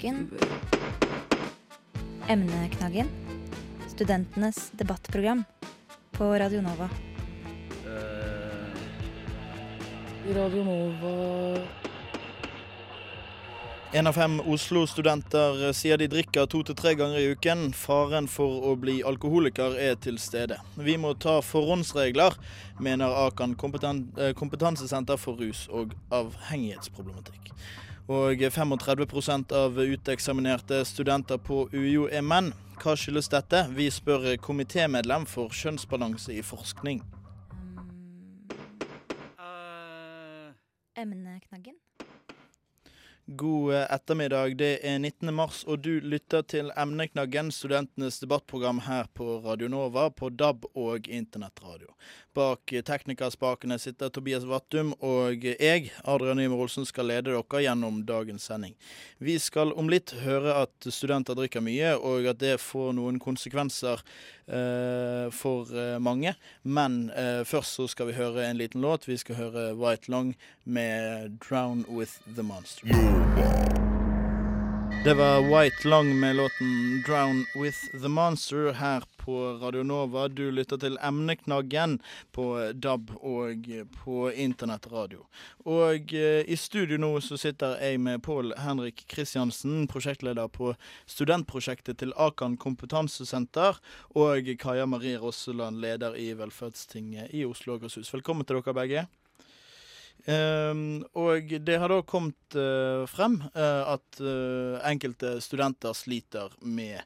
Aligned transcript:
Saken. 0.00 0.30
Emneknaggen. 2.28 3.08
Studentenes 3.88 4.70
debattprogram 4.70 5.44
på 6.10 6.24
Radio 6.24 6.60
Nova. 6.60 6.88
Radio 10.34 10.64
Nova 10.64 11.58
En 13.92 14.06
av 14.06 14.12
fem 14.12 14.40
Oslo-studenter 14.40 15.72
sier 15.74 15.98
de 15.98 16.06
drikker 16.08 16.46
to 16.46 16.62
til 16.64 16.78
tre 16.78 16.94
ganger 16.94 17.18
i 17.18 17.34
uken. 17.34 17.72
Faren 17.76 18.28
for 18.30 18.70
å 18.70 18.76
bli 18.80 19.00
alkoholiker 19.02 19.76
er 19.76 20.00
til 20.00 20.16
stede. 20.22 20.60
Vi 20.78 20.96
må 20.96 21.12
ta 21.18 21.40
forhåndsregler, 21.44 22.38
mener 22.78 23.26
Akan 23.26 23.52
kompeten 23.58 24.06
eh, 24.16 24.32
kompetansesenter 24.32 25.20
for 25.20 25.36
rus 25.42 25.66
og 25.68 25.92
avhengighetsproblematikk. 26.08 27.50
Og 28.10 28.40
35% 28.42 29.52
av 29.54 29.76
uteksaminerte 29.78 30.80
studenter 30.84 31.38
på 31.38 31.68
UiO 31.70 32.08
er 32.10 32.24
menn. 32.26 32.48
Hva 32.80 32.96
skyldes 32.98 33.30
dette? 33.30 33.60
Vi 33.76 33.86
spør 33.92 34.32
komitémedlem 34.42 35.28
for 35.30 35.54
kjønnsbalanse 35.54 36.34
i 36.34 36.42
forskning. 36.42 37.04
Emneknaggen. 40.98 41.78
God 43.36 43.74
eh, 43.74 43.94
ettermiddag. 43.94 44.56
Det 44.58 44.78
er 44.82 44.98
19. 44.98 45.34
mars, 45.34 45.62
og 45.64 45.84
du 45.84 46.00
lytter 46.02 46.42
til 46.42 46.72
Emneknaggen, 46.74 47.52
studentenes 47.54 48.18
debattprogram 48.18 48.80
her 48.88 49.06
på 49.14 49.38
Radio 49.44 49.68
Nova, 49.70 50.08
på 50.10 50.32
DAB 50.34 50.66
og 50.74 51.06
internettradio. 51.06 51.94
Bak 52.34 52.72
eh, 52.72 52.82
teknikerspakene 52.82 53.78
sitter 53.78 54.10
Tobias 54.10 54.42
Vattum, 54.50 54.96
og 54.98 55.46
jeg, 55.46 55.92
Adrian 56.02 56.42
Nymer 56.42 56.64
Olsen, 56.64 56.88
skal 56.88 57.06
lede 57.06 57.30
dere 57.30 57.62
gjennom 57.62 58.02
dagens 58.06 58.50
sending. 58.50 58.74
Vi 59.22 59.38
skal 59.38 59.76
om 59.78 59.90
litt 59.92 60.16
høre 60.24 60.56
at 60.64 60.90
studenter 60.90 61.38
drikker 61.38 61.62
mye, 61.62 61.94
og 62.02 62.26
at 62.34 62.42
det 62.42 62.56
får 62.58 62.96
noen 62.98 63.22
konsekvenser 63.22 64.02
eh, 64.50 65.30
for 65.30 65.70
eh, 65.70 65.98
mange. 66.02 66.34
Men 66.62 67.10
eh, 67.14 67.44
først 67.46 67.78
så 67.78 67.86
skal 67.94 68.10
vi 68.10 68.18
høre 68.18 68.48
en 68.48 68.58
liten 68.58 68.82
låt. 68.82 69.06
Vi 69.06 69.18
skal 69.22 69.38
høre 69.38 69.70
White 69.78 70.10
Long 70.10 70.34
med 70.64 71.38
'Drown 71.38 71.86
With 71.88 72.18
The 72.34 72.42
Monster'. 72.42 73.19
Det 75.04 75.14
var 75.14 75.40
White 75.40 75.88
Long 75.88 76.20
med 76.20 76.36
låten 76.36 77.02
'Drown 77.06 77.44
With 77.62 77.78
The 78.02 78.08
Monster' 78.08 78.72
her 78.72 79.02
på 79.16 79.52
Radio 79.52 79.82
Nova. 79.82 80.28
Du 80.28 80.50
lytter 80.50 80.76
til 80.76 80.98
Emneknaggen 81.02 81.98
på 82.32 82.72
DAB 82.74 83.10
og 83.16 83.68
på 84.04 84.30
internettradio. 84.30 85.24
Og 85.64 86.14
eh, 86.14 86.44
i 86.44 86.56
studio 86.56 86.98
nå 87.00 87.14
så 87.24 87.38
sitter 87.40 87.78
jeg 87.80 88.00
med 88.00 88.22
Pål 88.22 88.52
Henrik 88.58 89.04
Kristiansen, 89.08 89.88
prosjektleder 89.88 90.48
på 90.52 90.74
studentprosjektet 91.06 91.98
til 91.98 92.12
Akan 92.16 92.58
kompetansesenter, 92.60 93.80
og 94.10 94.52
Kaja 94.60 94.86
Marie 94.86 95.16
Rosseland, 95.16 95.80
leder 95.80 96.14
i 96.14 96.32
Velferdstinget 96.36 97.32
i 97.32 97.46
Oslo 97.48 97.74
og 97.74 97.80
Akershus. 97.80 98.12
Velkommen 98.14 98.44
til 98.44 98.60
dere 98.60 98.76
begge. 98.82 99.08
Um, 100.26 101.00
og 101.16 101.48
det 101.64 101.78
har 101.80 101.88
da 101.88 102.02
kommet 102.04 102.56
uh, 102.58 103.06
frem 103.08 103.38
uh, 103.54 103.96
at 103.96 104.20
uh, 104.20 104.76
enkelte 104.90 105.38
studenter 105.44 105.96
sliter 105.96 106.54
med 106.60 107.00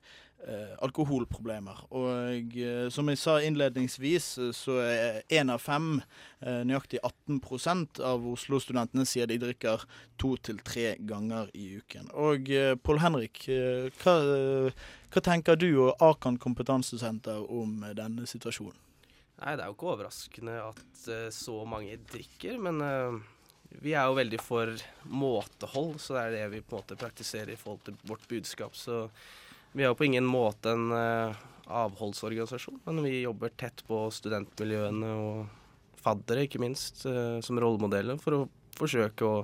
alkoholproblemer. 0.84 1.79
Og 1.97 2.57
som 2.92 3.09
jeg 3.09 3.17
sa 3.17 3.39
innledningsvis, 3.41 4.27
så 4.53 4.75
er 4.85 5.23
én 5.33 5.48
av 5.48 5.62
fem, 5.65 6.03
nøyaktig 6.45 7.01
18% 7.01 8.03
av 8.05 8.27
Oslo-studentene, 8.29 9.07
sier 9.08 9.24
de 9.30 9.41
drikker 9.41 9.86
to 10.20 10.35
til 10.45 10.61
tre 10.61 10.98
ganger 11.01 11.48
i 11.57 11.79
uken. 11.80 12.13
Og 12.13 12.53
Pål 12.85 13.01
Henrik, 13.07 13.47
hva, 14.03 14.19
hva 15.08 15.24
tenker 15.33 15.57
du 15.57 15.70
og 15.86 16.05
Akan 16.05 16.36
kompetansesenter 16.36 17.41
om 17.48 17.80
denne 17.97 18.29
situasjonen? 18.29 18.77
Nei, 19.44 19.58
det 19.58 19.64
er 19.64 19.68
jo 19.68 19.74
ikke 19.77 19.90
overraskende 19.92 20.52
at 20.70 21.00
uh, 21.12 21.28
så 21.34 21.58
mange 21.68 21.98
drikker, 22.08 22.56
men 22.64 22.80
uh, 22.80 23.18
vi 23.84 23.92
er 23.92 24.08
jo 24.08 24.16
veldig 24.16 24.40
for 24.40 24.72
måtehold, 25.10 25.98
så 26.00 26.16
det 26.16 26.22
er 26.22 26.36
det 26.38 26.44
vi 26.55 26.62
på 26.64 26.78
en 26.78 26.80
måte 26.80 26.96
praktiserer 26.96 27.52
i 27.52 27.58
forhold 27.60 27.82
til 27.84 27.98
vårt 28.08 28.24
budskap. 28.30 28.72
Så 28.78 29.02
vi 29.74 29.84
er 29.84 29.90
jo 29.90 29.98
på 29.98 30.08
ingen 30.08 30.24
måte 30.24 30.72
en 30.72 30.88
uh, 30.96 31.44
avholdsorganisasjon, 31.68 32.80
men 32.86 33.05
vi 33.05 33.20
jobber 33.27 33.52
tett 33.60 33.84
på 33.88 34.06
studentmiljøene 34.16 35.12
og 35.20 36.00
faddere, 36.00 36.46
ikke 36.46 36.61
minst, 36.61 37.00
som 37.05 37.58
rollemodeller 37.61 38.18
for 38.20 38.36
å 38.36 38.40
forsøke 38.76 39.24
å 39.24 39.38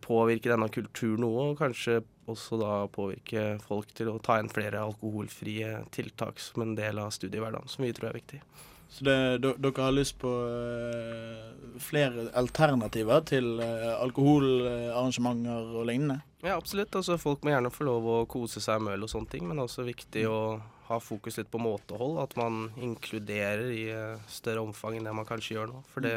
påvirke 0.00 0.48
denne 0.48 0.70
kulturen 0.72 1.20
noe, 1.20 1.50
og 1.50 1.60
kanskje 1.60 1.98
også 2.28 2.56
da 2.60 2.72
påvirke 2.92 3.58
folk 3.64 3.92
til 3.96 4.08
å 4.12 4.16
ta 4.24 4.38
inn 4.40 4.48
flere 4.48 4.80
alkoholfrie 4.80 5.82
tiltak 5.92 6.40
som 6.40 6.64
en 6.64 6.74
del 6.78 7.00
av 7.02 7.12
studiehverdagen, 7.12 7.68
som 7.68 7.84
vi 7.84 7.92
tror 7.96 8.08
er 8.10 8.20
viktig. 8.22 8.40
Så 8.88 9.04
det, 9.04 9.16
dere 9.60 9.84
har 9.84 9.92
lyst 9.92 10.16
på 10.18 10.30
uh, 10.32 11.76
flere 11.82 12.28
alternativer 12.38 13.22
til 13.28 13.60
uh, 13.60 14.00
alkoholarrangementer 14.00 15.76
og 15.76 15.86
lignende? 15.90 16.22
Ja, 16.40 16.56
absolutt. 16.56 16.96
Altså, 16.96 17.18
folk 17.20 17.44
må 17.44 17.52
gjerne 17.52 17.72
få 17.74 17.86
lov 17.88 18.08
å 18.08 18.18
kose 18.30 18.62
seg 18.64 18.80
med 18.82 18.96
øl 18.96 19.06
og 19.06 19.12
sånne 19.12 19.32
ting, 19.34 19.46
men 19.46 19.58
det 19.58 19.64
er 19.64 19.70
også 19.70 19.86
viktig 19.86 20.24
å 20.30 20.40
ha 20.88 21.00
fokus 21.04 21.36
litt 21.36 21.50
på 21.52 21.60
måtehold. 21.60 22.16
At 22.24 22.36
man 22.40 22.70
inkluderer 22.80 23.68
i 23.76 23.86
uh, 23.92 24.28
større 24.30 24.64
omfang 24.64 24.96
enn 24.96 25.08
det 25.08 25.16
man 25.20 25.28
kanskje 25.28 25.58
gjør 25.58 25.72
nå. 25.74 25.82
For 25.92 26.08
det 26.08 26.16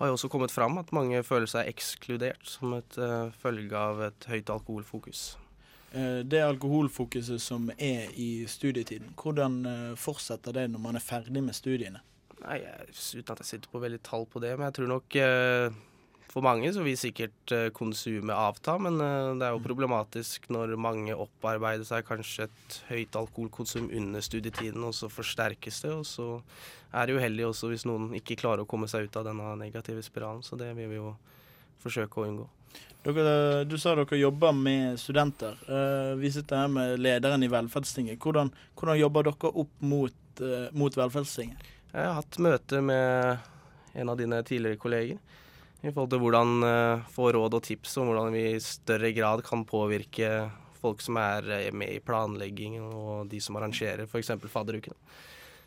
har 0.00 0.10
jo 0.10 0.16
også 0.16 0.32
kommet 0.32 0.52
fram 0.52 0.80
at 0.80 0.92
mange 0.96 1.22
føler 1.24 1.48
seg 1.50 1.68
ekskludert 1.70 2.44
som 2.48 2.74
et 2.76 2.98
følge 3.40 3.80
av 3.80 4.02
et 4.10 4.26
høyt 4.28 4.52
alkoholfokus. 4.52 5.30
Eh, 5.96 6.20
det 6.28 6.42
alkoholfokuset 6.44 7.40
som 7.40 7.70
er 7.78 8.10
i 8.20 8.44
studietiden, 8.48 9.14
hvordan 9.16 9.62
eh, 9.64 9.92
fortsetter 9.96 10.52
det 10.52 10.66
når 10.68 10.82
man 10.82 10.98
er 10.98 11.04
ferdig 11.04 11.40
med 11.44 11.56
studiene? 11.56 12.02
Nei, 12.42 12.60
Uten 12.60 13.32
at 13.32 13.40
jeg 13.40 13.48
sitter 13.48 13.70
på 13.72 13.80
veldig 13.80 14.02
tall 14.04 14.26
på 14.28 14.42
det, 14.44 14.52
men 14.58 14.68
jeg 14.68 14.76
tror 14.76 14.90
nok 14.90 15.16
eh, 15.22 15.78
for 16.28 16.44
mange 16.44 16.68
så 16.74 16.82
vil 16.84 16.98
sikkert 17.00 17.54
konsumet 17.72 18.34
avta. 18.36 18.74
Men 18.82 18.98
det 19.00 19.46
er 19.46 19.54
jo 19.54 19.62
mm. 19.62 19.64
problematisk 19.64 20.50
når 20.52 20.74
mange 20.76 21.16
opparbeider 21.16 21.86
seg 21.88 22.04
kanskje 22.04 22.50
et 22.50 22.76
høyt 22.90 23.16
alkoholkonsum 23.16 23.88
under 23.88 24.20
studietiden, 24.20 24.84
og 24.84 24.92
så 24.98 25.08
forsterkes 25.08 25.80
det. 25.86 25.94
Og 25.96 26.04
så 26.04 26.28
er 26.92 27.08
det 27.08 27.16
uheldig 27.16 27.48
også 27.48 27.72
hvis 27.72 27.86
noen 27.88 28.10
ikke 28.20 28.36
klarer 28.42 28.66
å 28.66 28.68
komme 28.68 28.90
seg 28.90 29.08
ut 29.08 29.16
av 29.16 29.30
denne 29.30 29.54
negative 29.62 30.04
spiralen. 30.04 30.44
Så 30.44 30.60
det 30.60 30.74
vil 30.76 30.92
vi 30.92 31.00
jo 31.00 31.14
forsøke 31.80 32.20
å 32.20 32.28
unngå. 32.28 32.50
Dere, 33.06 33.64
du 33.64 33.76
sa 33.78 33.92
dere 33.94 34.16
jobber 34.18 34.52
med 34.52 34.96
studenter. 34.98 35.54
Uh, 35.70 36.16
vi 36.18 36.26
sitter 36.34 36.64
her 36.64 36.70
med 36.74 36.98
lederen 36.98 37.44
i 37.46 37.48
Velferdstinget. 37.48 38.18
Hvordan, 38.18 38.50
hvordan 38.74 38.98
jobber 38.98 39.28
dere 39.28 39.50
opp 39.62 39.84
mot, 39.86 40.16
uh, 40.42 40.66
mot 40.74 40.96
Velferdstinget? 40.98 41.68
Jeg 41.92 42.02
har 42.02 42.16
hatt 42.18 42.38
møte 42.42 42.80
med 42.82 43.44
en 43.94 44.10
av 44.10 44.18
dine 44.18 44.40
tidligere 44.42 44.80
kolleger 44.82 45.20
i 45.86 45.92
forhold 45.92 46.10
til 46.16 46.22
hvordan 46.24 46.66
uh, 46.66 47.06
få 47.14 47.30
råd 47.36 47.54
og 47.60 47.62
tips 47.68 47.94
om 48.02 48.10
hvordan 48.10 48.34
vi 48.34 48.42
i 48.56 48.64
større 48.64 49.12
grad 49.14 49.44
kan 49.46 49.62
påvirke 49.68 50.50
folk 50.80 50.98
som 51.04 51.20
er 51.22 51.70
med 51.78 51.94
i 51.94 52.02
planlegging, 52.02 52.80
og 52.82 53.30
de 53.30 53.38
som 53.40 53.54
arrangerer 53.60 54.10
f.eks. 54.10 54.34
fadderukene. 54.50 54.98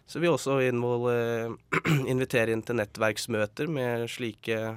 Så 0.09 0.19
vi 0.19 0.27
også 0.27 0.59
inviterer 2.13 2.51
inn 2.51 2.67
til 2.67 2.81
nettverksmøter 2.81 3.71
med 3.71 4.09
slike 4.11 4.75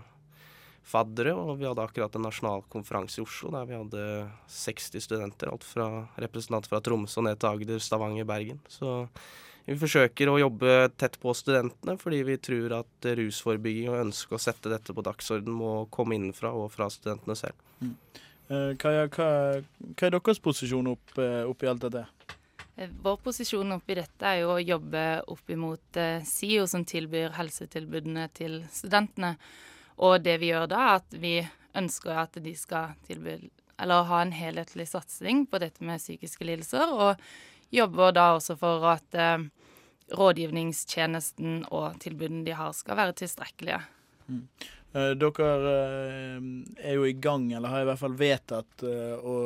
faddere. 0.84 1.34
Og 1.36 1.56
vi 1.60 1.68
hadde 1.68 1.84
akkurat 1.84 2.18
en 2.18 2.26
nasjonal 2.26 2.64
konferanse 2.72 3.20
i 3.20 3.24
Oslo 3.24 3.52
der 3.54 3.68
vi 3.68 3.78
hadde 3.78 4.08
60 4.50 5.06
studenter. 5.06 5.52
Alt 5.52 5.66
fra 5.66 5.88
representanter 6.22 6.72
fra 6.72 6.82
Tromsø 6.84 7.24
ned 7.24 7.40
til 7.40 7.52
Agder, 7.52 7.82
Stavanger, 7.82 8.28
Bergen. 8.28 8.60
Så 8.70 9.02
vi 9.66 9.76
forsøker 9.78 10.30
å 10.30 10.40
jobbe 10.40 10.90
tett 10.98 11.18
på 11.22 11.34
studentene, 11.38 11.94
fordi 12.00 12.22
vi 12.26 12.38
tror 12.42 12.80
at 12.80 13.10
rusforebygging 13.18 13.92
og 13.92 14.00
ønsket 14.08 14.34
å 14.34 14.42
sette 14.42 14.72
dette 14.72 14.94
på 14.94 15.04
dagsorden 15.06 15.54
må 15.54 15.74
komme 15.94 16.18
innenfra 16.18 16.50
og 16.56 16.72
fra 16.74 16.88
studentene 16.90 17.36
selv. 17.38 17.68
Mm. 17.78 17.94
Uh, 18.50 18.72
hva, 18.74 18.90
hva, 19.06 19.28
hva, 19.62 20.06
er 20.08 20.16
deres 20.16 20.42
posisjon 20.42 20.90
opp, 20.90 21.14
uh, 21.14 21.44
oppi 21.46 21.70
alt 21.70 21.86
dette? 21.86 22.02
Eh, 22.74 22.90
vår 23.04 23.20
posisjon 23.22 23.76
oppi 23.76 23.94
dette 24.00 24.26
er 24.26 24.42
jo 24.42 24.56
å 24.56 24.62
jobbe 24.64 25.04
opp 25.30 25.54
imot 25.54 26.00
SIO, 26.26 26.66
som 26.66 26.82
tilbyr 26.88 27.36
helsetilbudene 27.38 28.26
til 28.34 28.64
studentene. 28.72 29.36
Og 30.00 30.22
det 30.24 30.38
vi 30.40 30.52
gjør 30.52 30.70
da, 30.72 30.84
er 30.84 31.02
at 31.02 31.18
vi 31.20 31.34
ønsker 31.78 32.22
at 32.24 32.38
de 32.44 32.54
skal 32.56 32.94
tilby 33.06 33.36
eller 33.82 34.02
ha 34.02 34.20
en 34.22 34.32
helhetlig 34.32 34.88
satsing 34.88 35.46
på 35.50 35.58
dette 35.58 35.84
med 35.84 35.98
psykiske 35.98 36.46
lidelser, 36.46 36.92
og 36.92 37.22
jobber 37.74 38.14
da 38.14 38.28
også 38.36 38.56
for 38.60 38.84
at 38.92 39.16
eh, 39.18 39.48
rådgivningstjenesten 40.12 41.64
og 41.72 41.98
tilbudene 42.02 42.44
de 42.46 42.54
har, 42.54 42.70
skal 42.76 43.00
være 43.00 43.16
tilstrekkelige. 43.22 43.80
Mm. 44.28 44.44
Eh, 44.92 45.12
dere 45.18 45.50
eh, 45.72 46.48
er 46.84 46.98
jo 46.98 47.08
i 47.08 47.16
gang, 47.16 47.48
eller 47.52 47.72
har 47.72 47.82
i 47.82 47.88
hvert 47.90 48.02
fall 48.02 48.18
vedtatt 48.20 48.84
uh, 48.86 49.16
å 49.18 49.36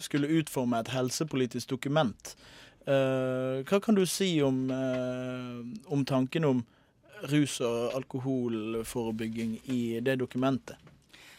skulle 0.00 0.32
utforme 0.38 0.80
et 0.80 0.94
helsepolitisk 0.94 1.74
dokument. 1.76 2.36
hva 2.86 3.78
kan 3.82 3.96
du 3.96 4.04
si 4.06 4.28
om, 4.46 4.68
om 5.90 6.04
tanken 6.06 6.44
om 6.46 6.60
rus- 7.22 7.60
og 7.60 7.94
alkoholforebygging 7.94 9.58
i 9.72 10.00
det 10.00 10.18
dokumentet? 10.20 10.76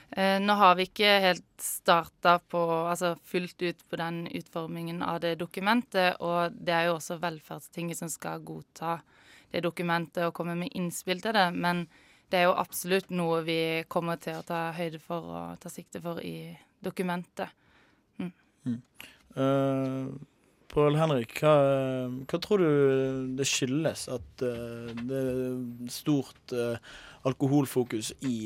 Eh, 0.09 0.39
nå 0.39 0.53
har 0.53 0.75
vi 0.75 0.85
ikke 0.87 1.09
helt 1.19 1.43
starta 1.59 2.37
på 2.39 2.61
Altså 2.87 3.17
fullt 3.27 3.61
ut 3.61 3.81
på 3.89 3.97
den 3.99 4.21
utformingen 4.31 5.01
av 5.03 5.19
det 5.19 5.35
dokumentet, 5.41 6.15
og 6.23 6.55
det 6.55 6.73
er 6.73 6.87
jo 6.87 6.95
også 6.95 7.19
Velferdstinget 7.19 7.99
som 7.99 8.09
skal 8.09 8.39
godta 8.39 9.01
det 9.51 9.63
dokumentet 9.63 10.23
og 10.27 10.33
komme 10.33 10.55
med 10.55 10.71
innspill 10.75 11.21
til 11.21 11.35
det. 11.35 11.49
Men 11.53 11.87
det 12.31 12.39
er 12.39 12.47
jo 12.47 12.55
absolutt 12.59 13.11
noe 13.11 13.41
vi 13.47 13.59
kommer 13.87 14.19
til 14.19 14.39
å 14.39 14.47
ta 14.47 14.71
høyde 14.75 14.99
for 15.03 15.27
og 15.27 15.59
ta 15.63 15.71
sikte 15.71 16.01
for 16.03 16.23
i 16.23 16.55
dokumentet. 16.83 17.51
Mm. 18.19 18.31
Mm. 18.65 18.81
Uh, 19.37 20.15
Pål 20.77 20.99
Henrik, 20.99 21.39
hva, 21.41 21.55
hva, 22.29 22.39
tror 22.43 22.61
du 22.61 23.31
det 23.39 23.47
skyldes 23.49 24.05
at 24.13 24.43
uh, 24.45 24.91
det 24.93 25.21
er 25.23 25.55
stort 25.89 26.53
uh, 26.53 26.77
alkoholfokus 27.25 28.11
i, 28.21 28.37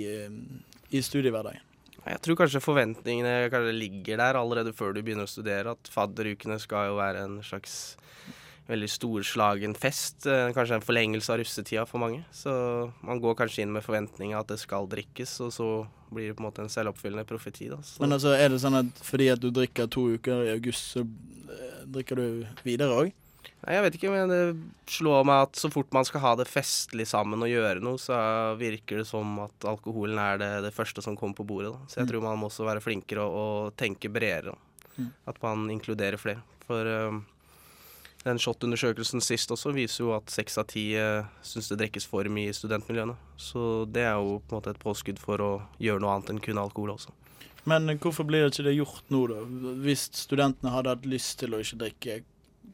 i 0.96 1.04
studiehverdagen? 1.04 1.68
Jeg 2.02 2.22
tror 2.26 2.38
kanskje 2.40 2.64
forventningene 2.64 3.50
kanskje 3.54 3.76
ligger 3.76 4.22
der 4.24 4.40
allerede 4.40 4.74
før 4.74 4.96
du 4.96 5.04
begynner 5.04 5.28
å 5.28 5.30
studere. 5.30 5.76
At 5.76 5.92
fadderukene 5.92 6.58
skal 6.62 6.90
jo 6.90 6.96
være 6.98 7.28
en 7.28 7.36
slags 7.46 7.76
veldig 8.72 8.90
storslagen 8.90 9.76
fest. 9.78 10.26
Eh, 10.26 10.50
kanskje 10.56 10.80
en 10.80 10.86
forlengelse 10.86 11.34
av 11.34 11.42
russetida 11.42 11.86
for 11.90 12.02
mange. 12.02 12.24
Så 12.34 12.52
man 13.06 13.22
går 13.22 13.38
kanskje 13.40 13.66
inn 13.66 13.74
med 13.76 13.86
forventninger 13.86 14.40
at 14.40 14.50
det 14.50 14.60
skal 14.62 14.90
drikkes, 14.90 15.36
og 15.46 15.54
så 15.54 15.70
blir 16.12 16.32
det 16.32 16.38
på 16.38 16.44
en 16.44 16.50
måte 16.50 16.66
en 16.66 16.72
selvoppfyllende 16.72 17.28
profeti. 17.28 17.70
Da. 17.72 17.78
Men 18.02 18.18
altså, 18.18 18.34
er 18.34 18.50
det 18.50 18.62
sånn 18.64 18.80
at 18.82 19.06
fordi 19.06 19.30
at 19.34 19.44
du 19.44 19.52
drikker 19.54 19.92
to 19.92 20.08
uker 20.16 20.48
i 20.48 20.56
august, 20.56 20.96
så 20.96 21.06
eh, 21.06 21.71
drikker 21.90 22.20
du 22.20 22.46
videre 22.66 22.98
òg? 23.04 23.12
Nei, 23.62 23.76
Jeg 23.76 23.84
vet 23.86 23.98
ikke, 23.98 24.12
men 24.14 24.32
det 24.32 24.42
slår 24.90 25.26
meg 25.28 25.48
at 25.48 25.60
så 25.60 25.70
fort 25.74 25.92
man 25.94 26.06
skal 26.08 26.24
ha 26.24 26.32
det 26.40 26.50
festlig 26.50 27.08
sammen 27.10 27.42
og 27.46 27.52
gjøre 27.52 27.84
noe, 27.84 28.00
så 28.02 28.16
virker 28.60 29.02
det 29.02 29.08
som 29.10 29.38
at 29.46 29.68
alkoholen 29.70 30.18
er 30.22 30.42
det, 30.42 30.52
det 30.66 30.74
første 30.76 31.04
som 31.06 31.18
kommer 31.18 31.38
på 31.38 31.48
bordet. 31.50 31.74
Da. 31.74 31.90
Så 31.90 32.02
jeg 32.02 32.08
mm. 32.08 32.12
tror 32.12 32.26
man 32.26 32.42
må 32.42 32.50
også 32.50 32.66
være 32.68 32.84
flinkere 32.84 33.26
og, 33.26 33.38
og 33.42 33.76
tenke 33.78 34.12
bredere. 34.14 34.56
Mm. 34.98 35.12
At 35.30 35.38
man 35.44 35.70
inkluderer 35.74 36.22
flere. 36.22 36.42
For 36.66 36.90
um, 36.90 37.24
den 38.26 38.42
SHoT-undersøkelsen 38.42 39.24
sist 39.26 39.54
også 39.54 39.74
viser 39.74 40.06
jo 40.06 40.12
at 40.18 40.34
seks 40.34 40.60
av 40.62 40.68
ti 40.70 40.92
uh, 40.98 41.30
syns 41.46 41.72
det 41.72 41.80
drikkes 41.82 42.10
for 42.10 42.28
mye 42.34 42.52
i 42.52 42.58
studentmiljøene. 42.58 43.18
Så 43.38 43.86
det 43.90 44.06
er 44.06 44.18
jo 44.18 44.40
på 44.42 44.56
en 44.56 44.60
måte 44.60 44.76
et 44.76 44.82
påskudd 44.82 45.22
for 45.22 45.42
å 45.42 45.52
gjøre 45.82 46.04
noe 46.04 46.18
annet 46.18 46.34
enn 46.34 46.44
kun 46.44 46.62
alkohol 46.62 46.96
også. 46.98 47.14
Men 47.70 47.90
hvorfor 48.02 48.26
blir 48.28 48.48
ikke 48.48 48.66
det 48.66 48.78
gjort 48.78 49.10
nå, 49.14 49.26
da? 49.30 49.42
Hvis 49.84 50.08
studentene 50.18 50.74
hadde 50.74 50.96
hatt 50.96 51.10
lyst 51.10 51.38
til 51.42 51.54
å 51.54 51.62
ikke 51.62 51.82
drikke, 51.84 52.16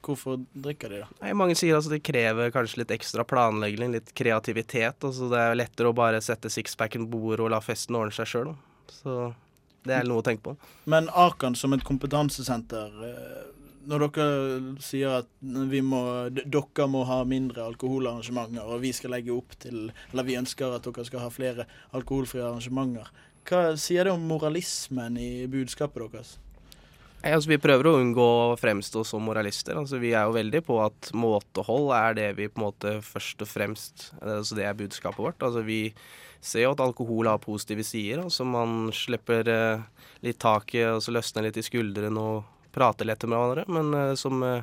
hvorfor 0.05 0.39
drikker 0.53 0.93
de 0.93 1.01
da? 1.03 1.09
Nei, 1.23 1.33
mange 1.37 1.57
sier 1.59 1.75
altså 1.75 1.91
det 1.91 2.03
krever 2.07 2.53
kanskje 2.55 2.83
litt 2.83 2.93
ekstra 2.95 3.25
planlegging, 3.27 3.91
litt 3.97 4.13
kreativitet. 4.17 5.03
Altså 5.03 5.27
det 5.33 5.43
er 5.43 5.59
lettere 5.59 5.91
å 5.91 5.97
bare 5.97 6.23
sette 6.23 6.51
sixpacken 6.53 7.09
på 7.09 7.19
bordet 7.19 7.45
og 7.47 7.53
la 7.55 7.61
festen 7.63 7.99
ordne 7.99 8.15
seg 8.15 8.31
sjøl. 8.31 8.55
Så 9.01 9.17
det 9.87 9.99
er 9.99 10.07
noe 10.07 10.23
å 10.23 10.25
tenke 10.25 10.49
på. 10.49 10.55
Men 10.89 11.11
Akan 11.15 11.55
som 11.55 11.75
et 11.75 11.85
kompetansesenter 11.87 13.07
eh, 13.07 13.45
når 13.87 14.03
dere 14.03 14.25
sier 14.83 15.21
at 15.21 15.29
må, 15.39 16.01
dere 16.35 16.87
må 16.91 17.05
ha 17.07 17.21
mindre 17.27 17.63
alkoholarrangementer, 17.69 18.67
og 18.67 18.81
vi 18.83 18.91
skal 18.95 19.15
legge 19.15 19.31
opp 19.31 19.55
til 19.63 19.93
Eller 20.11 20.27
vi 20.27 20.35
ønsker 20.39 20.75
at 20.75 20.87
dere 20.87 21.05
skal 21.07 21.23
ha 21.23 21.29
flere 21.31 21.67
alkoholfrie 21.95 22.43
arrangementer. 22.43 23.07
Hva 23.47 23.77
sier 23.79 24.07
det 24.07 24.11
om 24.11 24.27
moralismen 24.27 25.15
i 25.21 25.31
budskapet 25.47 26.11
deres? 26.11 26.35
Nei, 27.21 27.31
altså, 27.33 27.49
vi 27.49 27.57
prøver 27.61 27.87
å 27.89 27.95
unngå 27.97 28.25
å 28.53 28.57
fremstå 28.59 29.01
som 29.07 29.23
moralister. 29.25 29.77
Altså, 29.79 29.97
vi 30.01 30.11
er 30.13 30.27
jo 30.27 30.35
veldig 30.35 30.61
på 30.67 30.77
at 30.83 31.09
måtehold 31.17 31.89
er 31.95 32.17
det 32.17 32.27
vi 32.37 32.49
på 32.51 32.59
en 32.59 32.65
måte 32.67 32.93
først 33.03 33.41
og 33.41 33.49
fremst 33.49 34.09
altså, 34.21 34.57
Det 34.59 34.67
er 34.67 34.77
budskapet 34.77 35.23
vårt. 35.23 35.41
Altså, 35.41 35.63
vi 35.65 35.81
ser 36.43 36.67
jo 36.67 36.75
at 36.75 36.83
alkohol 36.83 37.31
har 37.31 37.41
positive 37.41 37.85
sider. 37.87 38.21
Altså, 38.25 38.45
man 38.45 38.91
slipper 38.93 39.49
eh, 39.49 39.87
litt 40.27 40.39
taket, 40.43 40.91
og 40.91 41.01
så 41.03 41.15
løsner 41.15 41.47
litt 41.47 41.57
i 41.57 41.65
skuldrene 41.65 42.21
og 42.21 42.69
prater 42.75 43.09
lett 43.09 43.25
med 43.25 43.39
hverandre. 43.39 43.65
Men 43.71 43.97
eh, 43.97 44.13
som 44.19 44.43
eh, 44.45 44.61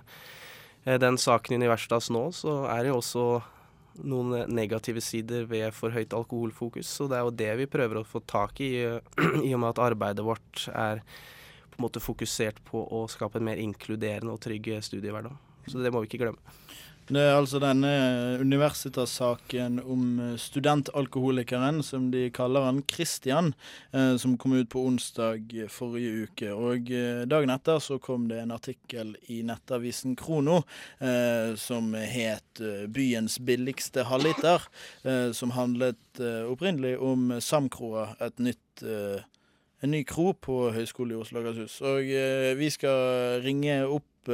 den 0.84 1.18
saken 1.18 1.56
i 1.56 1.60
Universitas 1.64 2.12
nå, 2.14 2.28
så 2.36 2.62
er 2.70 2.84
det 2.84 2.94
jo 2.94 3.00
også 3.00 3.26
noen 4.02 4.50
negative 4.50 5.02
sider 5.04 5.46
ved 5.50 5.74
for 5.76 5.94
høyt 5.94 6.14
alkoholfokus. 6.16 6.88
Så 6.88 7.06
det 7.10 7.18
er 7.18 7.26
jo 7.26 7.36
det 7.44 7.52
vi 7.60 7.70
prøver 7.70 8.00
å 8.00 8.08
få 8.08 8.22
tak 8.26 8.60
i, 8.64 8.72
i 9.46 9.52
og 9.54 9.60
med 9.62 9.70
at 9.70 9.82
arbeidet 9.90 10.26
vårt 10.26 10.66
er 10.72 11.04
på 11.70 11.78
en 11.78 11.86
måte 11.86 12.02
fokusert 12.02 12.60
på 12.66 12.84
å 12.94 13.04
skape 13.10 13.40
en 13.40 13.48
mer 13.48 13.60
inkluderende 13.62 14.34
og 14.34 14.42
trygg 14.44 14.70
studiehverdag. 14.86 15.34
Så 15.66 15.80
det 15.80 15.90
må 15.94 16.02
vi 16.02 16.10
ikke 16.10 16.26
glemme. 16.26 16.56
Det 17.04 17.20
er 17.20 17.34
altså 17.36 17.58
denne 17.60 17.88
Universitas-saken 18.40 19.74
om 19.82 20.04
eh, 20.24 20.36
studentalkoholikeren, 20.40 21.82
som 21.84 22.06
de 22.08 22.30
kaller 22.32 22.64
han, 22.64 22.78
Christian, 22.88 23.50
eh, 23.92 24.14
som 24.16 24.38
kom 24.40 24.54
ut 24.56 24.70
på 24.72 24.86
onsdag 24.88 25.52
forrige 25.68 26.24
uke. 26.24 26.54
Og 26.56 26.88
eh, 26.88 27.26
dagen 27.28 27.52
etter 27.52 27.82
så 27.84 27.98
kom 28.00 28.24
det 28.30 28.38
en 28.40 28.54
artikkel 28.56 29.12
i 29.28 29.42
nettavisen 29.44 30.16
Krono 30.16 30.62
eh, 30.96 31.52
som 31.60 31.92
het 31.92 32.64
eh, 32.64 32.88
'Byens 32.88 33.36
billigste 33.36 34.08
halvliter', 34.08 34.64
eh, 35.04 35.28
som 35.36 35.52
handlet 35.52 36.00
opprinnelig 36.48 36.94
om 37.02 37.32
Samkroa, 37.42 38.14
et 38.22 38.38
nytt 38.38 38.84
en 39.84 39.92
ny 39.92 40.00
kro 40.08 40.32
på 40.32 40.58
Høgskolen 40.72 41.12
i 41.12 41.20
Oslo 41.20 41.42
og 41.42 41.50
Akershus. 41.50 41.76
Og 41.84 42.08
vi 42.58 42.70
skal 42.72 43.42
ringe 43.44 43.82
opp 43.84 44.30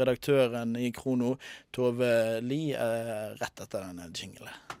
redaktøren 0.00 0.72
i 0.80 0.88
Krono, 0.96 1.34
Tove 1.74 2.40
Li, 2.40 2.62
rett 2.72 3.66
etter 3.66 3.84
denne 3.84 4.08
jinglen. 4.16 4.80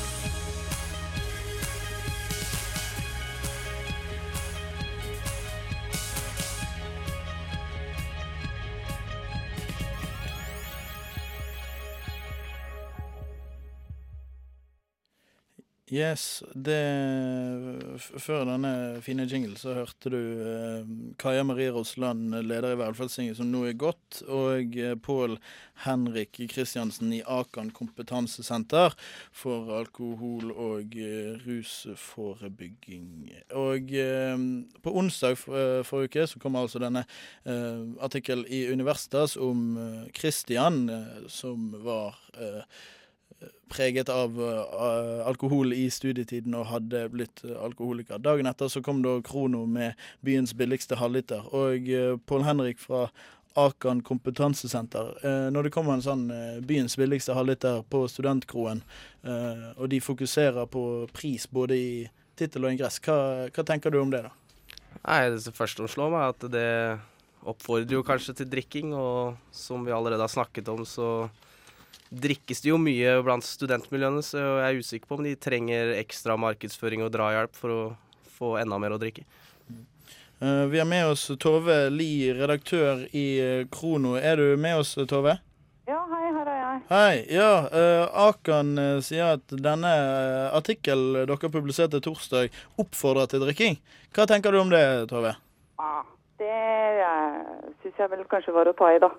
Yes. 15.91 16.39
Det, 16.55 16.77
før 17.99 18.45
denne 18.47 19.01
fine 19.03 19.25
jingle 19.27 19.57
så 19.59 19.73
hørte 19.75 20.11
du 20.13 20.19
eh, 20.39 20.85
Kaja 21.19 21.43
Marie 21.43 21.73
Rosland, 21.75 22.31
leder 22.47 22.77
i 22.77 22.77
Velferdstinget, 22.79 23.35
som 23.35 23.49
nå 23.51 23.65
er 23.67 23.75
gått, 23.75 24.21
og 24.23 24.77
eh, 24.79 24.95
Pål 25.03 25.35
Henrik 25.83 26.39
Kristiansen 26.53 27.11
i 27.11 27.19
Akan 27.27 27.73
kompetansesenter 27.75 28.95
for 29.35 29.73
alkohol- 29.81 30.53
og 30.55 30.95
eh, 30.95 31.35
rusforebygging. 31.43 33.27
Og 33.59 33.91
eh, 33.91 34.47
på 34.79 34.95
onsdag 35.03 35.35
for, 35.43 35.83
forrige 35.91 36.23
uke 36.23 36.27
så 36.31 36.39
kom 36.39 36.55
altså 36.61 36.79
denne 36.85 37.03
eh, 37.43 37.83
artikkel 37.99 38.47
i 38.47 38.63
Universitas 38.71 39.35
om 39.35 39.75
Kristian, 40.15 40.85
eh, 40.87 41.27
som 41.27 41.73
var 41.83 42.15
preget 43.71 44.09
av 44.09 44.39
uh, 44.39 45.27
alkohol 45.27 45.73
i 45.73 45.85
studietiden 45.91 46.55
og 46.57 46.69
hadde 46.71 47.05
blitt 47.13 47.43
alkoholiker. 47.45 48.21
Dagen 48.21 48.49
etter 48.49 48.71
så 48.71 48.83
kom 48.83 49.01
da 49.03 49.17
Krono 49.25 49.65
med 49.69 49.99
byens 50.25 50.53
billigste 50.57 50.99
halvliter. 50.99 51.47
Og 51.55 51.87
uh, 51.91 52.17
Pål 52.27 52.47
Henrik 52.47 52.81
fra 52.81 53.07
Akan 53.59 53.99
kompetansesenter. 54.07 55.13
Uh, 55.23 55.47
når 55.51 55.67
det 55.67 55.73
kommer 55.75 55.97
en 55.97 56.05
sånn 56.05 56.25
byens 56.67 56.97
billigste 56.99 57.35
halvliter 57.35 57.83
på 57.91 58.05
studentkroen, 58.11 58.83
og 59.21 59.85
de 59.91 59.99
fokuserer 60.01 60.65
på 60.71 60.81
pris 61.13 61.43
både 61.45 61.75
i 61.77 61.89
tittel 62.39 62.65
og 62.65 62.73
ingress, 62.73 62.97
hva, 63.05 63.17
hva 63.53 63.65
tenker 63.67 63.93
du 63.93 63.99
om 64.01 64.09
det, 64.09 64.23
da? 64.25 64.31
Nei, 65.03 65.19
Det 65.29 65.43
som 65.43 65.53
først 65.53 65.83
slår 65.93 66.09
meg, 66.13 66.23
er 66.23 66.33
at 66.33 66.47
det 66.55 67.51
oppfordrer 67.51 67.97
jo 67.97 68.05
kanskje 68.05 68.35
til 68.39 68.49
drikking, 68.49 68.95
og 68.97 69.37
som 69.53 69.85
vi 69.85 69.93
allerede 69.93 70.25
har 70.25 70.31
snakket 70.31 70.71
om, 70.73 70.81
så 70.85 71.29
drikkes 72.11 72.61
det 72.61 72.71
jo 72.73 72.79
mye 72.81 73.15
blant 73.23 73.45
studentmiljøene, 73.47 74.23
så 74.25 74.39
jeg 74.39 74.67
er 74.67 74.81
usikker 74.83 75.07
på 75.07 75.19
om 75.19 75.23
de 75.25 75.37
trenger 75.39 75.93
ekstra 75.95 76.35
markedsføring 76.39 77.05
og 77.05 77.13
drahjelp 77.13 77.55
for 77.55 77.75
å 77.75 77.83
få 78.35 78.57
enda 78.59 78.79
mer 78.81 78.97
å 78.97 78.99
drikke. 79.01 79.23
Uh, 80.41 80.65
vi 80.65 80.79
har 80.81 80.87
med 80.89 81.05
oss 81.05 81.27
Tove 81.39 81.85
Li, 81.93 82.31
redaktør 82.33 83.05
i 83.13 83.25
uh, 83.39 83.67
Krono. 83.71 84.15
Er 84.17 84.41
du 84.41 84.57
med 84.57 84.79
oss, 84.81 84.95
Tove? 85.07 85.37
Ja, 85.85 85.99
hei, 86.09 86.31
her 86.33 86.49
er 86.49 86.57
jeg. 86.57 86.79
Hei. 86.89 87.13
Ja, 87.29 87.51
uh, 87.69 88.23
Akan 88.25 88.73
uh, 88.79 88.97
sier 89.05 89.35
at 89.37 89.53
denne 89.53 89.91
artikkelen 90.49 91.21
artikkel 91.21 91.29
dere 91.29 91.53
publiserte 91.53 92.01
torsdag, 92.01 92.49
oppfordrer 92.81 93.29
til 93.29 93.45
drikking. 93.45 93.77
Hva 94.17 94.25
tenker 94.27 94.51
du 94.51 94.63
om 94.63 94.73
det, 94.73 94.81
Tove? 95.13 95.35
Ah, 95.77 96.01
det 96.41 96.57
syns 97.83 98.01
jeg 98.01 98.11
vel 98.11 98.25
kanskje 98.33 98.57
var 98.57 98.69
å 98.69 98.75
ta 98.77 98.89
i, 98.95 98.99
da. 99.01 99.13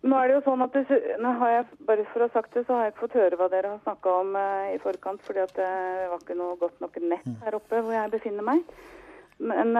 Nå 0.00 0.16
er 0.16 0.30
det 0.30 0.36
jo 0.38 0.44
sånn 0.46 0.64
at 0.64 0.76
det, 0.76 1.00
nå 1.20 1.32
har 1.42 1.50
jeg, 1.52 1.64
bare 1.88 2.04
for 2.12 2.24
å 2.24 2.28
ha 2.28 2.32
sagt 2.32 2.54
det, 2.56 2.62
så 2.64 2.76
har 2.76 2.86
jeg 2.86 2.94
ikke 2.94 3.02
fått 3.02 3.18
høre 3.20 3.36
hva 3.36 3.50
dere 3.52 3.74
har 3.74 3.82
snakka 3.84 4.14
om 4.22 4.38
i 4.72 4.78
forkant, 4.80 5.20
fordi 5.26 5.42
at 5.44 5.52
det 5.58 5.72
var 6.08 6.22
ikke 6.22 6.38
noe 6.38 6.56
godt 6.60 6.80
nok 6.80 6.96
nett 7.02 7.26
mm. 7.28 7.34
her 7.44 7.58
oppe 7.58 7.82
hvor 7.82 7.92
jeg 7.92 8.14
befinner 8.14 8.46
meg. 8.46 8.62
Men 9.40 9.76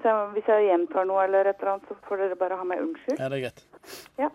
så 0.00 0.14
hvis 0.32 0.48
jeg 0.48 0.66
gjentar 0.68 1.06
noe 1.08 1.26
eller 1.26 1.48
et 1.48 1.60
eller 1.60 1.74
annet, 1.74 1.88
så 1.88 2.08
får 2.08 2.24
dere 2.24 2.40
bare 2.40 2.56
ha 2.60 2.64
meg 2.68 2.80
unnskyld. 2.86 3.20
Ja, 3.20 3.28
det 3.28 3.38
er 3.38 3.44
greit. 3.50 3.62
Ja. 4.20 4.30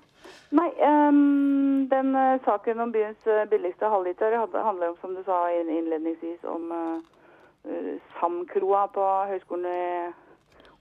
Nei, 0.55 0.69
um, 1.09 1.87
den 1.89 2.15
uh, 2.15 2.37
saken 2.45 2.79
om 2.79 2.91
byens 2.93 3.27
uh, 3.27 3.45
billigste 3.49 3.89
halvliter 3.89 4.37
handler 4.37 4.91
om, 4.91 4.97
som 5.01 5.15
du 5.15 5.23
sa 5.25 5.39
innledningsvis, 5.51 6.43
om 6.43 6.71
uh, 6.71 7.95
Samkroa 8.19 8.85
på 8.93 9.05
Høgskolen 9.31 9.65
i 9.65 9.81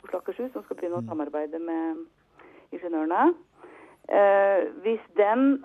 Oslo 0.05 0.21
Akershus, 0.21 0.53
som 0.53 0.65
skal 0.67 0.79
begynne 0.79 1.01
å 1.01 1.05
mm. 1.05 1.11
samarbeide 1.11 1.61
med 1.65 2.05
ingeniørene. 2.77 3.33
Hvis 4.85 5.05
den 5.17 5.65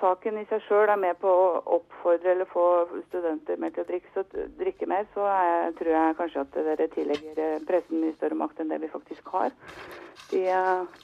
saken 0.00 0.38
i 0.38 0.44
seg 0.50 0.62
sjøl 0.66 0.90
er 0.92 1.00
med 1.00 1.16
på 1.22 1.30
å 1.30 1.62
oppfordre 1.78 2.34
eller 2.34 2.48
få 2.50 2.64
studenter 3.08 3.58
mer 3.60 3.72
til 3.74 3.84
å 3.84 3.88
drikke, 3.88 4.12
så, 4.14 4.24
drikke 4.58 4.88
mer, 4.90 5.08
så 5.14 5.24
er, 5.32 5.72
tror 5.78 5.94
jeg 5.94 6.18
kanskje 6.20 6.44
at 6.44 6.58
dere 6.68 6.88
tillegger 6.94 7.64
pressen 7.68 8.02
mye 8.02 8.14
større 8.18 8.38
makt 8.38 8.60
enn 8.62 8.72
det 8.72 8.82
vi 8.84 8.92
faktisk 8.92 9.32
har. 9.34 9.50
De, 10.28 10.44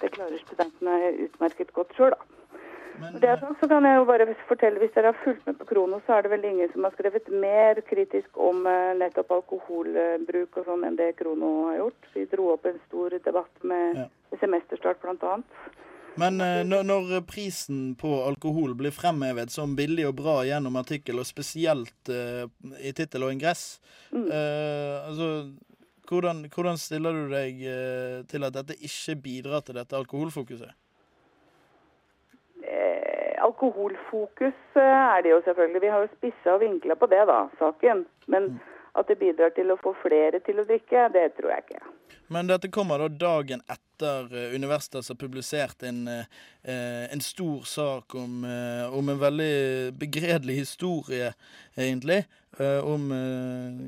det 0.01 0.13
klarer 0.15 0.41
studentene 0.45 1.01
utmerket 1.27 1.73
godt 1.77 1.95
sjøl, 1.97 2.15
da. 2.15 2.31
Men, 2.95 3.17
det 3.19 3.27
er 3.27 3.41
sånn, 3.43 3.57
så 3.59 3.67
kan 3.67 3.83
jeg 3.83 3.97
jo 3.99 4.05
bare 4.07 4.27
fortelle, 4.47 4.79
Hvis 4.79 4.93
dere 4.95 5.11
har 5.11 5.23
fulgt 5.25 5.49
med 5.49 5.57
på 5.59 5.67
Krono, 5.67 5.99
så 6.07 6.15
er 6.15 6.23
det 6.23 6.31
vel 6.31 6.45
ingen 6.47 6.69
som 6.71 6.85
har 6.87 6.95
skrevet 6.95 7.27
mer 7.43 7.81
kritisk 7.89 8.39
om 8.39 8.63
nettopp 9.01 9.33
alkoholbruk 9.35 10.61
og 10.61 10.69
sånn 10.69 10.85
enn 10.87 10.99
det 11.01 11.17
Krono 11.19 11.51
har 11.71 11.81
gjort. 11.81 12.11
Vi 12.15 12.29
dro 12.31 12.53
opp 12.53 12.69
en 12.71 12.79
stor 12.85 13.17
debatt 13.25 13.67
med 13.67 13.99
ja. 13.99 14.07
semesterstart 14.39 15.03
bl.a. 15.03 15.35
Men 16.21 16.39
uh, 16.41 16.63
når, 16.67 17.21
prisen 17.27 17.95
på 17.99 18.11
alkohol 18.27 18.77
blir 18.79 18.95
fremhevet 18.95 19.51
som 19.51 19.75
billig 19.79 20.07
og 20.09 20.17
bra 20.23 20.37
gjennom 20.47 20.79
artikkel, 20.81 21.19
og 21.19 21.27
spesielt 21.29 22.13
uh, 22.13 22.47
i 22.79 22.95
tittel 22.95 23.27
og 23.27 23.35
ingress 23.35 23.81
mm. 24.13 24.29
altså, 24.31 25.29
hvordan, 26.09 26.45
hvordan, 26.55 26.79
stiller 26.79 27.17
du 27.17 27.33
deg 27.33 27.61
til 28.31 28.47
at 28.47 28.55
dette 28.55 28.79
ikke 28.79 29.17
bidrar 29.25 29.65
til 29.67 29.79
dette 29.81 29.97
alkoholfokuset? 29.99 30.75
alkoholfokus 33.45 34.61
eh, 34.75 35.17
er 35.17 35.23
det 35.23 35.31
jo 35.31 35.43
selvfølgelig. 35.45 35.83
Vi 35.83 35.93
har 35.93 36.05
jo 36.05 36.13
spissa 36.17 36.55
og 36.55 36.61
vinkla 36.61 36.95
på 36.95 37.07
det, 37.13 37.23
da, 37.31 37.41
saken. 37.59 38.05
Men 38.27 38.43
mm. 38.43 38.61
at 39.01 39.09
det 39.09 39.19
bidrar 39.21 39.53
til 39.59 39.73
å 39.73 39.81
få 39.83 39.95
flere 40.03 40.41
til 40.47 40.61
å 40.61 40.67
drikke, 40.69 41.09
det 41.17 41.27
tror 41.39 41.55
jeg 41.55 41.67
ikke. 41.67 41.83
Men 42.33 42.49
dette 42.49 42.71
kommer 42.73 43.03
da 43.03 43.09
dagen 43.09 43.61
etter 43.69 44.31
uh, 44.33 44.55
Universitas 44.55 45.11
har 45.13 45.19
publisert 45.21 45.83
en, 45.83 46.07
uh, 46.09 46.25
en 47.13 47.21
stor 47.21 47.67
sak 47.69 48.15
om, 48.15 48.45
om, 48.93 49.09
en 49.09 49.21
veldig 49.21 49.93
begredelig 50.01 50.63
historie, 50.65 51.35
egentlig. 51.77 52.25
om 52.87 53.09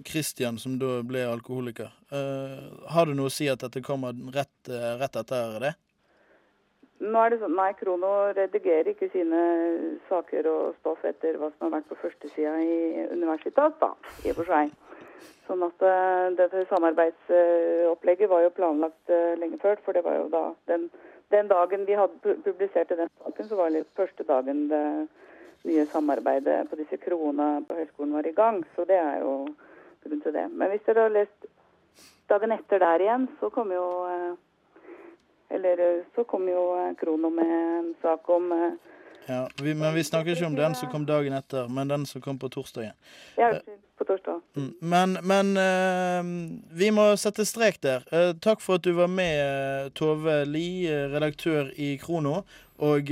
Christian 0.05 0.57
som 0.59 0.73
da 0.79 0.97
ble 1.07 1.21
alkoholiker. 1.23 1.93
har 2.91 3.07
det 3.07 3.15
noe 3.15 3.31
å 3.31 3.35
si 3.35 3.47
at 3.47 3.63
dette 3.63 3.79
kommer 3.79 4.11
rett, 4.35 4.71
rett 4.99 5.19
etter 5.23 5.61
det? 5.63 5.71
Nå 6.99 7.21
er 7.21 7.31
det 7.31 7.39
sånn, 7.43 7.55
Nei, 7.55 7.71
Krono 7.77 8.11
redigerer 8.35 8.89
ikke 8.95 9.11
sine 9.13 9.41
saker 10.09 10.49
og 10.49 10.79
stoff 10.81 11.05
etter 11.05 11.37
hva 11.37 11.51
som 11.53 11.69
har 11.69 11.77
vært 11.79 11.91
på 11.91 11.99
førstesida 12.01 12.55
i 12.65 13.07
Universitas, 13.13 13.77
da, 13.83 13.93
i 14.25 14.33
og 14.33 14.41
for 14.41 14.49
seg. 14.49 14.73
Sånn 15.47 15.63
at 15.67 15.85
uh, 15.87 16.33
dette 16.39 16.65
samarbeidsopplegget 16.71 18.31
var 18.31 18.45
jo 18.45 18.55
planlagt 18.57 19.13
uh, 19.13 19.35
lenge 19.39 19.61
før. 19.63 19.79
For 19.85 19.97
det 19.97 20.03
var 20.07 20.19
jo 20.19 20.27
da 20.33 20.43
den, 20.71 20.89
den 21.35 21.51
dagen 21.53 21.87
vi 21.89 21.99
hadde 21.99 22.39
publisert 22.45 22.91
den 22.91 23.13
saken, 23.21 23.49
så 23.51 23.61
var 23.61 23.71
det 23.75 23.87
første 23.99 24.27
dagen 24.27 24.67
det 24.73 24.85
nye 25.67 25.87
samarbeidet 25.91 26.65
på 26.71 26.79
disse 26.79 26.99
kronene 27.03 27.63
på 27.67 27.79
høyskolen 27.79 28.19
var 28.19 28.27
i 28.27 28.35
gang. 28.35 28.63
Så 28.77 28.87
det 28.89 28.99
er 28.99 29.23
jo 29.23 29.37
grunn 30.05 30.25
til 30.25 30.35
det. 30.35 30.49
Men 30.53 30.71
hvis 30.73 30.85
dere 30.87 31.07
har 31.07 31.15
lest 31.15 31.49
dagen 32.31 32.55
etter 32.55 32.83
der 32.83 33.07
igjen, 33.07 33.31
så 33.41 33.51
kom 33.55 33.71
jo 33.75 33.87
uh, 34.07 34.35
eller 35.49 35.79
eh, 35.79 36.05
så 36.15 36.25
kom 36.25 36.49
jo 36.49 36.63
eh, 36.79 36.95
Krono 36.95 37.31
med 37.31 37.79
en 37.79 37.95
sak 38.03 38.29
om 38.31 38.53
eh, 38.53 38.73
ja, 39.27 39.49
vi, 39.63 39.75
Men 39.75 39.95
vi 39.95 40.05
snakker 40.05 40.31
ikke 40.35 40.47
om 40.47 40.55
den 40.55 40.75
som 40.75 40.91
kom 40.91 41.07
dagen 41.07 41.35
etter, 41.35 41.69
men 41.69 41.89
den 41.89 42.07
som 42.07 42.23
kom 42.23 42.39
på 42.39 42.49
torsdagen. 42.49 42.95
Ja, 43.37 43.51
på 43.99 44.05
torsdag. 44.05 44.41
Mm, 44.57 44.75
men, 44.79 45.19
men 45.23 45.57
uh, 45.57 46.61
vi 46.79 46.91
må 46.95 47.09
sette 47.19 47.47
strek 47.49 47.81
der. 47.83 48.07
Uh, 48.13 48.37
takk 48.39 48.63
for 48.63 48.79
at 48.79 48.87
du 48.87 48.93
var 48.95 49.11
med, 49.11 49.91
Tove 49.99 50.45
Li, 50.47 50.87
redaktør 51.13 51.73
i 51.75 51.97
Krono. 52.03 52.45
Og 52.77 53.09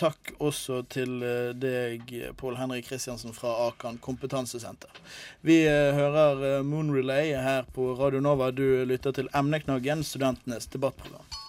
takk 0.00 0.30
også 0.40 0.78
til 0.88 1.18
deg, 1.60 2.14
Pål 2.40 2.56
Henrik 2.56 2.86
Kristiansen 2.88 3.36
fra 3.36 3.50
Akan 3.66 4.00
kompetansesenter. 4.00 4.88
Vi 5.44 5.58
hører 5.68 6.64
Moon 6.64 6.88
Relay 6.96 7.36
her 7.36 7.68
på 7.76 7.92
Radio 8.00 8.24
Nova. 8.24 8.48
Du 8.56 8.64
lytter 8.88 9.12
til 9.12 9.28
Emneknaggen, 9.36 10.00
studentenes 10.00 10.72
debattprogram. 10.72 11.41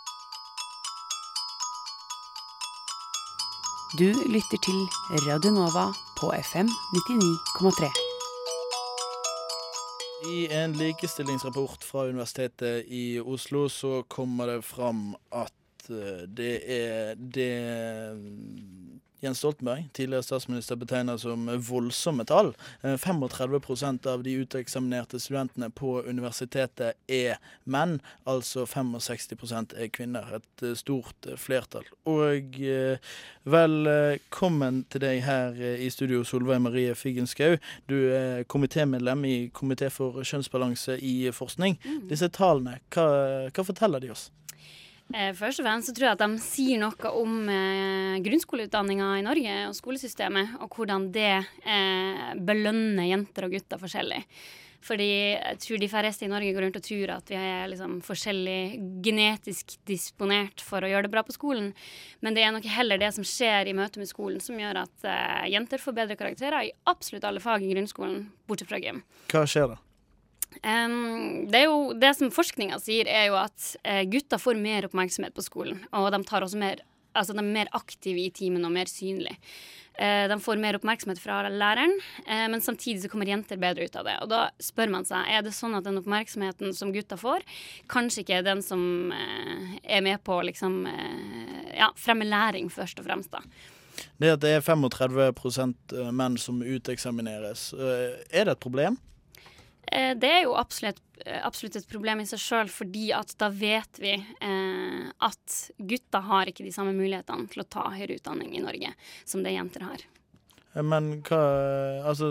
Du 3.93 4.09
lytter 4.09 4.57
til 4.65 4.79
Radionova 5.21 5.83
på 6.17 6.31
FM 6.33 6.65
99,3. 6.65 7.89
I 10.33 10.47
en 10.49 10.73
likestillingsrapport 10.73 11.85
fra 11.85 12.07
Universitetet 12.09 12.89
i 12.89 13.19
Oslo 13.21 13.67
så 13.69 14.01
kommer 14.09 14.49
det 14.49 14.63
fram 14.65 15.13
at 15.29 15.91
eh, 15.93 16.25
det 16.25 16.55
er 16.65 17.13
det 17.37 17.53
Jens 19.23 19.37
Stoltenberg, 19.37 19.85
tidligere 19.93 20.23
statsminister, 20.23 20.75
betegner 20.75 21.17
som 21.17 21.47
voldsomme 21.47 22.25
tall. 22.27 22.51
35 22.81 23.53
eh, 23.53 24.11
av 24.11 24.23
de 24.23 24.33
uteksaminerte 24.43 25.19
studentene 25.19 25.69
på 25.71 26.01
universitetet 26.03 26.97
er 27.07 27.39
menn, 27.63 28.01
altså 28.27 28.65
65 28.67 29.71
er 29.79 29.87
kvinner. 29.95 30.27
Et 30.35 30.65
eh, 30.67 30.75
stort 30.75 31.29
eh, 31.29 31.39
flertall. 31.39 31.87
Og 32.03 32.59
velkommen 33.47 34.83
til 34.91 35.05
deg 35.05 35.23
her 35.23 35.55
i 35.79 35.87
studio, 35.89 36.23
Solveig 36.27 36.59
Marie 36.61 36.95
Figgenschou. 36.95 37.55
Du 37.87 37.97
er 38.11 38.43
komitémedlem 38.43 39.23
i 39.25 39.35
Komité 39.55 39.87
for 39.87 40.19
kjønnsbalanse 40.19 40.99
i 40.99 41.31
forskning. 41.31 41.79
Mm. 41.79 42.07
Disse 42.11 42.27
tallene, 42.27 42.81
hva, 42.91 43.07
hva 43.47 43.71
forteller 43.71 44.03
de 44.03 44.11
oss? 44.11 44.33
Eh, 45.11 45.33
først 45.35 45.61
og 45.61 45.67
fremst 45.67 45.89
så 45.89 45.93
tror 45.95 46.07
jeg 46.07 46.15
at 46.15 46.23
de 46.23 46.41
sier 46.41 46.79
noe 46.81 47.13
om 47.19 47.37
eh, 47.51 48.17
grunnskoleutdanninga 48.23 49.13
i 49.19 49.25
Norge 49.25 49.55
og 49.67 49.77
skolesystemet, 49.77 50.57
og 50.63 50.73
hvordan 50.73 51.09
det 51.13 51.35
eh, 51.35 52.29
belønner 52.39 53.09
jenter 53.09 53.47
og 53.47 53.57
gutter 53.57 53.81
forskjellig. 53.81 54.23
Fordi 54.83 55.07
jeg 55.07 55.59
tror 55.63 55.79
de 55.79 55.87
færreste 55.87 56.25
i 56.25 56.31
Norge 56.31 56.51
går 56.51 56.65
rundt 56.65 56.79
og 56.79 56.83
tror 56.83 57.13
at 57.13 57.29
vi 57.31 57.37
er 57.39 57.69
liksom 57.71 58.01
forskjellig 58.03 58.57
genetisk 59.05 59.77
disponert 59.87 60.59
for 60.59 60.83
å 60.83 60.89
gjøre 60.91 61.07
det 61.07 61.13
bra 61.13 61.23
på 61.23 61.35
skolen. 61.35 61.69
Men 62.19 62.35
det 62.35 62.43
er 62.43 62.51
nok 62.51 62.67
heller 62.67 62.99
det 62.99 63.13
som 63.15 63.23
skjer 63.23 63.71
i 63.71 63.77
møte 63.77 64.01
med 64.01 64.11
skolen 64.11 64.43
som 64.43 64.59
gjør 64.59 64.81
at 64.81 65.07
jenter 65.47 65.79
får 65.79 65.95
bedre 66.01 66.19
karakterer 66.19 66.67
i 66.67 66.75
absolutt 66.91 67.23
alle 67.29 67.39
fag 67.39 67.63
i 67.63 67.71
grunnskolen, 67.71 68.25
bortsett 68.43 68.75
fra 68.75 68.83
gym. 68.83 68.99
Hva 69.31 69.47
skjer 69.47 69.71
da? 69.71 69.79
Um, 70.61 71.47
det, 71.51 71.65
jo, 71.65 71.77
det 71.97 72.13
som 72.17 72.31
forskninga 72.33 72.79
sier, 72.81 73.09
er 73.09 73.29
jo 73.29 73.37
at 73.41 73.69
uh, 73.83 74.01
gutter 74.09 74.41
får 74.41 74.59
mer 74.59 74.87
oppmerksomhet 74.89 75.35
på 75.35 75.45
skolen. 75.45 75.81
Og 75.95 76.09
de, 76.13 76.19
mer, 76.59 76.83
altså 77.13 77.35
de 77.35 77.41
er 77.41 77.55
mer 77.55 77.71
aktive 77.75 78.21
i 78.21 78.33
timen 78.33 78.65
og 78.67 78.75
mer 78.75 78.91
synlige. 78.91 79.37
Uh, 79.93 80.25
de 80.31 80.37
får 80.41 80.61
mer 80.61 80.77
oppmerksomhet 80.79 81.21
fra 81.21 81.43
læreren, 81.49 81.93
uh, 82.25 82.47
men 82.49 82.63
samtidig 82.65 83.03
så 83.03 83.11
kommer 83.11 83.29
jenter 83.29 83.61
bedre 83.61 83.85
ut 83.85 83.99
av 83.99 84.07
det. 84.09 84.17
Og 84.25 84.31
da 84.31 84.41
spør 84.63 84.93
man 84.95 85.07
seg 85.09 85.29
er 85.29 85.45
det 85.45 85.53
sånn 85.57 85.77
at 85.77 85.85
den 85.85 86.01
oppmerksomheten 86.01 86.73
som 86.77 86.93
gutter 86.95 87.19
får, 87.21 87.45
kanskje 87.91 88.23
ikke 88.23 88.41
er 88.41 88.49
den 88.49 88.63
som 88.65 89.13
er 89.13 90.03
med 90.05 90.23
på 90.25 90.39
å 90.39 90.43
liksom, 90.49 90.83
ja, 91.75 91.91
fremme 91.99 92.27
læring, 92.29 92.71
først 92.73 93.01
og 93.01 93.09
fremst. 93.09 93.33
da. 93.33 93.43
Det 94.17 94.31
at 94.33 94.41
det 94.41 94.55
er 94.57 94.65
35% 94.65 95.93
menn 96.17 96.37
som 96.41 96.63
uteksamineres, 96.65 97.73
er 97.77 98.47
det 98.47 98.55
et 98.55 98.63
problem? 98.63 98.97
Eh, 99.93 100.13
det 100.17 100.31
er 100.31 100.41
jo 100.47 100.55
absolutt, 100.57 101.01
eh, 101.25 101.41
absolutt, 101.45 101.77
et 101.77 101.89
problem 101.89 102.23
i 102.23 102.25
seg 102.29 102.41
sjøl, 102.41 102.71
fordi 102.71 103.11
at 103.15 103.35
da 103.41 103.51
vet 103.53 104.01
vi 104.01 104.15
eh, 104.17 105.11
at 105.21 105.59
gutter 105.77 106.25
har 106.29 106.49
ikke 106.49 106.65
de 106.65 106.73
samme 106.73 106.95
mulighetene 106.97 107.45
til 107.51 107.61
å 107.61 107.69
ta 107.69 107.85
høyere 107.93 108.17
utdanning 108.17 108.55
i 108.57 108.63
Norge 108.63 108.95
som 109.21 109.45
det 109.45 109.55
jenter 109.57 109.85
har. 109.85 110.07
Men 110.73 111.19
hva 111.27 111.39
Altså, 112.03 112.27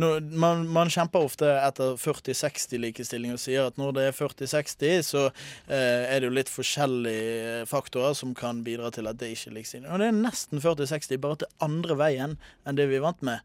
nå, 0.00 0.08
man, 0.32 0.64
man, 0.72 0.90
kjemper 0.90 1.26
ofte 1.28 1.50
etter 1.60 1.98
40-60 2.00 2.80
likestilling 2.80 3.34
og 3.34 3.40
sier 3.42 3.68
at 3.68 3.76
når 3.80 3.92
det 3.98 4.06
er 4.08 4.16
40-60, 4.16 5.04
så 5.04 5.24
eh, 5.28 6.08
er 6.08 6.22
det 6.22 6.30
jo 6.30 6.34
litt 6.38 6.52
forskjellige 6.52 7.64
faktorer 7.70 8.16
som 8.16 8.32
kan 8.36 8.64
bidra 8.66 8.90
til 8.94 9.10
at 9.10 9.20
det 9.20 9.34
ikke 9.34 9.52
er 9.52 9.58
likestilling. 9.58 9.90
Og 9.92 10.00
det 10.00 10.08
er 10.08 10.16
nesten 10.16 10.64
40-60, 10.64 11.20
bare 11.22 11.42
til 11.44 11.52
andre 11.64 11.98
veien 12.00 12.38
enn 12.64 12.80
det 12.80 12.88
vi 12.90 12.98
er 12.98 13.04
vant 13.04 13.24
med. 13.26 13.44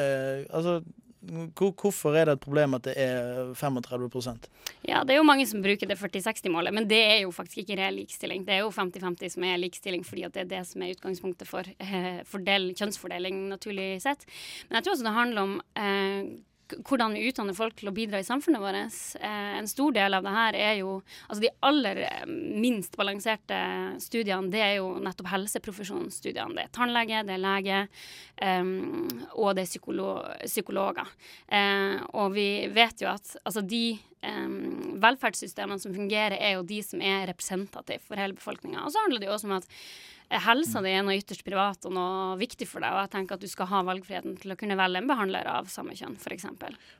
Eh, 0.00 0.48
altså 0.50 0.80
Hvorfor 1.26 2.16
er 2.16 2.28
det 2.28 2.36
et 2.36 2.42
problem 2.44 2.76
at 2.78 2.86
det 2.86 2.94
er 3.00 3.52
35% 3.58 4.48
Ja, 4.86 5.02
Det 5.04 5.14
er 5.14 5.20
jo 5.20 5.26
mange 5.26 5.46
som 5.46 5.62
bruker 5.64 5.88
det 5.88 5.98
40-60-målet, 5.98 6.74
men 6.74 6.88
det 6.88 7.00
er 7.02 7.20
jo 7.24 7.32
faktisk 7.34 7.64
ikke 7.64 7.78
reell 7.80 7.98
likestilling. 8.00 8.44
Det 8.46 8.54
er 8.54 8.64
jo 8.64 8.72
50-50 8.74 9.34
som 9.34 9.46
er 9.46 9.60
likestilling, 9.60 10.04
fordi 10.06 10.26
det 10.32 10.44
er 10.44 10.50
det 10.50 10.64
som 10.68 10.82
er 10.82 10.94
utgangspunktet 10.94 11.48
for 11.48 11.66
eh, 11.78 12.22
fordel, 12.28 12.70
kjønnsfordeling, 12.78 13.46
naturlig 13.50 13.96
sett. 14.04 14.26
Men 14.68 14.78
jeg 14.78 14.86
tror 14.86 14.96
også 14.96 15.08
det 15.08 15.16
handler 15.16 15.42
om 15.42 15.56
eh, 15.76 16.36
hvordan 16.74 17.14
vi 17.14 17.26
utdanner 17.28 17.56
folk 17.56 17.76
til 17.78 17.90
å 17.90 17.94
bidra 17.94 18.20
i 18.20 18.26
samfunnet 18.26 18.62
vårt. 18.62 18.96
Eh, 19.20 19.52
en 19.60 19.68
stor 19.70 19.94
del 19.94 20.16
av 20.16 20.24
det 20.26 20.34
her 20.34 20.58
er 20.58 20.74
jo 20.80 20.96
Altså 21.26 21.42
de 21.42 21.50
aller 21.66 22.00
eh, 22.06 22.24
minst 22.26 22.96
balanserte 22.98 23.58
studiene, 24.02 24.50
det 24.50 24.62
er 24.62 24.74
jo 24.78 24.96
nettopp 25.02 25.30
helseprofesjonsstudiene. 25.32 26.56
Det 26.56 26.64
er 26.66 26.74
tannlege, 26.74 27.22
det 27.26 27.36
er 27.36 27.42
lege, 27.42 27.80
um, 28.40 29.06
og 29.34 29.54
det 29.56 29.64
er 29.64 29.70
psykolo 29.70 30.10
psykologer. 30.44 31.10
Eh, 31.48 31.96
og 32.18 32.34
vi 32.36 32.48
vet 32.74 33.02
jo 33.04 33.10
at 33.12 33.36
altså 33.42 33.62
de 33.66 33.84
um, 34.26 34.96
velferdssystemene 35.02 35.80
som 35.82 35.94
fungerer, 35.94 36.36
er 36.40 36.56
jo 36.56 36.66
de 36.66 36.82
som 36.84 37.00
er 37.04 37.26
representative 37.30 38.04
for 38.04 38.20
hele 38.20 38.36
befolkninga. 38.36 38.84
Og 38.84 38.92
så 38.92 39.04
handler 39.04 39.22
det 39.22 39.30
jo 39.30 39.36
også 39.36 39.50
om 39.50 39.56
at 39.60 39.70
helsa 40.42 40.82
di 40.82 40.90
er 40.90 41.04
noe 41.06 41.16
ytterst 41.20 41.44
privat 41.46 41.86
og 41.86 41.94
noe 41.94 42.34
viktig 42.40 42.66
for 42.68 42.82
deg, 42.82 42.94
og 42.94 43.04
jeg 43.04 43.12
tenker 43.12 43.36
at 43.36 43.44
du 43.44 43.50
skal 43.50 43.68
ha 43.70 43.82
valgfriheten 43.86 44.36
til 44.42 44.54
å 44.54 44.58
kunne 44.58 44.78
velge 44.78 45.02
en 45.02 45.10
behandler 45.10 45.46
av 45.50 45.70
samme 45.70 45.94
kjønn, 45.98 46.16
f.eks. 46.18 46.48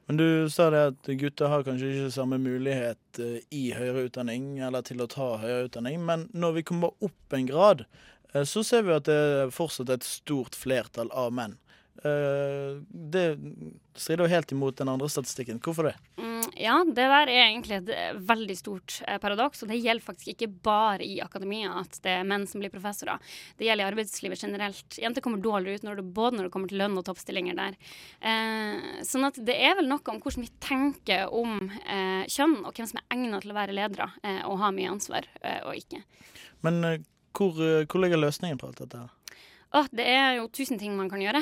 Men 0.07 0.21
du 0.21 0.27
sa 0.53 0.69
det 0.71 0.83
at 0.93 1.11
gutter 1.19 1.51
har 1.51 1.67
kanskje 1.67 1.91
ikke 1.93 2.15
samme 2.15 2.39
mulighet 2.43 3.23
eh, 3.23 3.41
i 3.51 3.65
høyere 3.75 4.07
utdanning, 4.07 4.57
eller 4.63 4.87
til 4.87 5.03
å 5.03 5.11
ta 5.11 5.33
høyere 5.43 5.67
utdanning, 5.71 5.99
men 6.07 6.29
når 6.37 6.61
vi 6.61 6.67
kommer 6.71 6.95
opp 7.03 7.37
en 7.37 7.51
grad, 7.51 7.87
eh, 8.33 8.47
så 8.47 8.63
ser 8.67 8.87
vi 8.87 8.95
at 8.95 9.11
det 9.11 9.21
er 9.43 9.55
fortsatt 9.55 9.91
et 9.97 10.07
stort 10.07 10.59
flertall 10.59 11.11
av 11.11 11.35
menn. 11.35 11.59
Eh, 12.05 12.79
det 12.89 13.27
strider 13.97 14.27
jo 14.27 14.33
helt 14.35 14.53
imot 14.53 14.79
den 14.79 14.91
andre 14.93 15.09
statistikken. 15.11 15.59
Hvorfor 15.65 15.91
det? 15.91 15.97
Mm, 16.21 16.36
ja, 16.59 16.77
det 16.87 17.07
der 17.11 17.31
er 17.31 17.43
egentlig 17.47 17.79
et 17.79 17.91
eh, 17.93 18.19
veldig 18.29 18.57
stort 18.59 18.99
eh, 19.07 19.19
paradoks. 19.23 19.63
Og 19.63 19.71
det 19.71 19.79
gjelder 19.81 20.05
faktisk 20.05 20.33
ikke 20.33 20.49
bare 20.67 21.05
i 21.05 21.19
akademia 21.25 21.75
at 21.83 21.99
det 22.05 22.15
er 22.19 22.29
menn 22.29 22.47
som 22.49 22.63
blir 22.63 22.73
professorer. 22.73 23.23
Det 23.59 23.69
gjelder 23.69 23.85
i 23.85 23.91
arbeidslivet 23.91 24.43
generelt. 24.43 24.99
Jenter 25.01 25.25
kommer 25.25 25.43
dårligere 25.45 25.81
ut 25.81 25.89
når 25.89 26.01
det, 26.01 26.07
både 26.17 26.39
når 26.39 26.49
det 26.49 26.55
kommer 26.57 26.73
til 26.73 26.81
lønn 26.83 26.99
og 27.01 27.07
toppstillinger 27.09 27.59
der. 27.59 27.77
Eh, 28.21 29.03
sånn 29.07 29.29
at 29.29 29.41
det 29.49 29.59
er 29.69 29.77
vel 29.81 29.91
noe 29.91 30.15
om 30.15 30.23
hvordan 30.23 30.47
vi 30.47 30.53
tenker 30.65 31.35
om 31.35 31.59
eh, 31.83 32.25
kjønn, 32.33 32.63
og 32.65 32.73
hvem 32.73 32.91
som 32.93 33.03
er 33.03 33.11
egnet 33.17 33.45
til 33.45 33.55
å 33.55 33.61
være 33.61 33.77
ledere 33.77 34.11
eh, 34.23 34.43
og 34.49 34.61
ha 34.63 34.73
mye 34.75 34.97
ansvar 34.97 35.29
eh, 35.43 35.61
og 35.67 35.77
ikke. 35.79 36.03
Men 36.67 36.83
hvor, 37.37 37.57
hvor 37.57 38.01
ligger 38.01 38.21
løsningen 38.21 38.59
på 38.61 38.71
alt 38.71 38.81
dette? 38.85 39.05
her? 39.05 39.16
Oh, 39.75 39.87
det 39.91 40.05
er 40.07 40.37
jo 40.39 40.47
tusen 40.55 40.79
ting 40.79 40.95
man 40.95 41.09
kan 41.11 41.21
gjøre. 41.21 41.41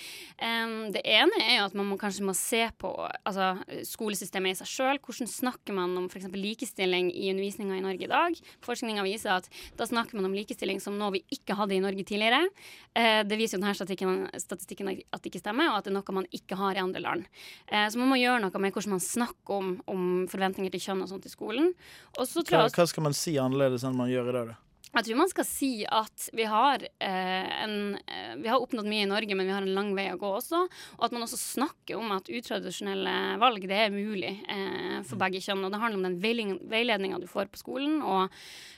um, 0.46 0.72
det 0.90 1.02
ene 1.06 1.38
er 1.44 1.60
jo 1.60 1.66
at 1.68 1.76
man 1.78 1.86
må, 1.86 1.96
kanskje 2.00 2.24
må 2.26 2.34
se 2.36 2.64
på 2.80 2.90
altså, 2.98 3.52
skolesystemet 3.86 4.56
i 4.56 4.58
seg 4.58 4.70
sjøl. 4.70 5.00
Hvordan 5.04 5.30
snakker 5.30 5.76
man 5.76 5.94
om 6.00 6.08
f.eks. 6.10 6.26
likestilling 6.34 7.12
i 7.14 7.28
undervisninga 7.30 7.78
i 7.78 7.84
Norge 7.84 8.08
i 8.08 8.10
dag? 8.10 8.40
Forskninga 8.66 9.04
viser 9.06 9.36
at 9.36 9.46
da 9.78 9.86
snakker 9.88 10.18
man 10.18 10.26
om 10.28 10.34
likestilling 10.34 10.82
som 10.82 10.98
noe 10.98 11.14
vi 11.14 11.22
ikke 11.38 11.56
hadde 11.60 11.76
i 11.76 11.82
Norge 11.84 12.04
tidligere. 12.08 12.42
Uh, 12.90 13.22
det 13.28 13.38
viser 13.38 13.56
jo 13.56 13.62
denne 13.62 13.76
statistikken, 13.78 14.26
statistikken, 14.34 14.90
at 14.98 15.22
det 15.22 15.30
ikke 15.30 15.44
stemmer, 15.44 15.70
og 15.70 15.78
at 15.78 15.86
det 15.86 15.94
er 15.94 15.98
noe 16.00 16.16
man 16.18 16.30
ikke 16.36 16.58
har 16.58 16.74
i 16.74 16.82
andre 16.82 17.04
land. 17.04 17.28
Uh, 17.70 17.86
så 17.86 18.02
man 18.02 18.10
må 18.10 18.18
gjøre 18.18 18.42
noe 18.42 18.64
med 18.66 18.74
hvordan 18.74 18.96
man 18.96 19.04
snakker 19.04 19.60
om, 19.60 19.76
om 19.86 20.08
forventninger 20.32 20.74
til 20.74 20.90
kjønn 20.90 21.06
og 21.06 21.14
sånt 21.14 21.30
i 21.30 21.32
skolen. 21.32 21.70
Hva, 22.18 22.66
hva, 22.66 22.90
skal 22.90 23.06
man 23.06 23.16
si 23.16 23.38
annerledes 23.40 23.86
enn 23.86 23.96
man 23.96 24.10
gjør 24.10 24.34
i 24.34 24.36
dag, 24.40 24.52
da? 24.52 24.64
Jeg 24.90 25.06
tror 25.06 25.18
man 25.20 25.30
skal 25.30 25.46
si 25.46 25.70
at 25.86 26.24
vi 26.34 26.44
har, 26.50 26.82
eh, 26.82 27.62
en, 27.62 27.94
eh, 27.94 28.34
vi 28.42 28.48
har 28.50 28.58
oppnådd 28.58 28.88
mye 28.90 29.04
i 29.04 29.10
Norge, 29.10 29.36
men 29.36 29.46
vi 29.46 29.52
har 29.52 29.62
en 29.62 29.74
lang 29.74 29.94
vei 29.94 30.08
å 30.10 30.18
gå 30.18 30.30
også. 30.34 30.64
Og 30.98 31.04
at 31.06 31.12
man 31.14 31.22
også 31.22 31.38
snakker 31.38 31.94
om 31.94 32.10
at 32.16 32.26
utradisjonelle 32.26 33.38
valg 33.38 33.68
det 33.70 33.78
er 33.86 33.94
mulig 33.94 34.32
eh, 34.48 34.98
for 35.06 35.14
mm. 35.14 35.22
begge 35.22 35.42
kjønn. 35.46 35.62
Og 35.64 35.70
det 35.70 35.78
handler 35.78 36.00
om 36.00 36.08
den 36.08 36.58
veiledninga 36.66 37.20
du 37.22 37.28
får 37.30 37.52
på 37.52 37.62
skolen, 37.62 38.00
og 38.02 38.34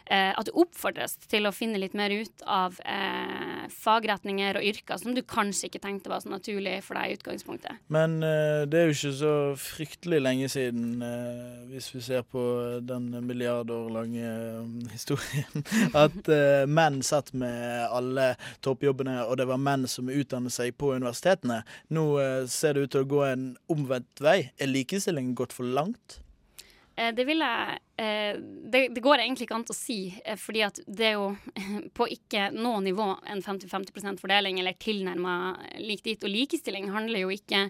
eh, 0.07 0.35
at 0.37 0.45
du 0.45 0.53
oppfordres 0.53 1.17
til 1.33 1.49
å 1.49 1.55
finne 1.57 1.81
litt 1.81 1.97
mer 1.97 2.13
ut 2.13 2.45
av 2.45 2.77
eh, 2.85 3.52
fagretninger 3.71 4.59
og 4.59 4.67
yrker 4.73 5.01
som 5.01 5.15
du 5.15 5.23
kanskje 5.27 5.69
ikke 5.69 5.83
tenkte 5.83 6.11
var 6.13 6.23
så 6.25 6.33
naturlig 6.33 6.79
for 6.87 6.99
deg 6.99 7.13
i 7.13 7.19
utgangspunktet. 7.19 7.83
Men 7.93 8.19
eh, 8.27 8.65
det 8.71 8.81
er 8.81 8.89
jo 8.89 8.97
ikke 8.97 9.13
så 9.19 9.35
fryktelig 9.61 10.21
lenge 10.23 10.49
siden, 10.53 11.05
hvis 11.71 11.91
vi 11.95 12.03
ser 12.05 12.25
på 12.27 12.43
den 12.83 13.11
milliardår 13.27 13.91
lange 13.93 14.33
historien 14.97 15.67
at 15.99 16.29
menn 16.69 17.01
satt 17.07 17.33
med 17.37 17.87
alle 17.93 18.33
toppjobbene, 18.65 19.21
og 19.27 19.39
det 19.41 19.49
var 19.51 19.61
menn 19.63 19.87
som 19.91 20.11
utdannet 20.13 20.55
seg 20.55 20.77
på 20.79 20.95
universitetene. 20.97 21.63
Nå 21.95 22.07
ser 22.51 22.77
det 22.77 22.87
ut 22.87 22.95
til 22.97 23.07
å 23.07 23.11
gå 23.15 23.23
en 23.29 23.47
omvendt 23.73 24.23
vei. 24.23 24.39
Er 24.59 24.71
likestillingen 24.71 25.37
gått 25.39 25.55
for 25.57 25.69
langt? 25.69 26.23
Eh, 26.97 27.15
det 27.15 27.25
vil 27.25 27.41
jeg 27.41 27.79
eh, 27.97 28.37
det, 28.73 28.89
det, 28.93 29.01
går 29.01 29.23
egentlig 29.23 29.47
ikke 29.47 29.57
an 29.57 29.65
å 29.65 29.77
si, 29.77 29.99
eh, 30.25 30.37
fordi 30.37 30.65
at 30.67 30.81
det 30.87 31.09
er 31.09 31.15
jo 31.17 31.31
på 31.97 32.09
ikke 32.17 32.51
noe 32.53 32.83
nivå 32.85 33.09
en 33.33 33.43
50-50% 33.45 34.21
fordeling 34.21 34.61
eller 34.61 34.77
tilnærma 34.81 35.37
lik 35.81 36.05
dit. 36.05 36.21
Og 36.23 36.33
likestilling 36.33 36.91
handler 36.93 37.25
jo 37.25 37.33
ikke 37.33 37.69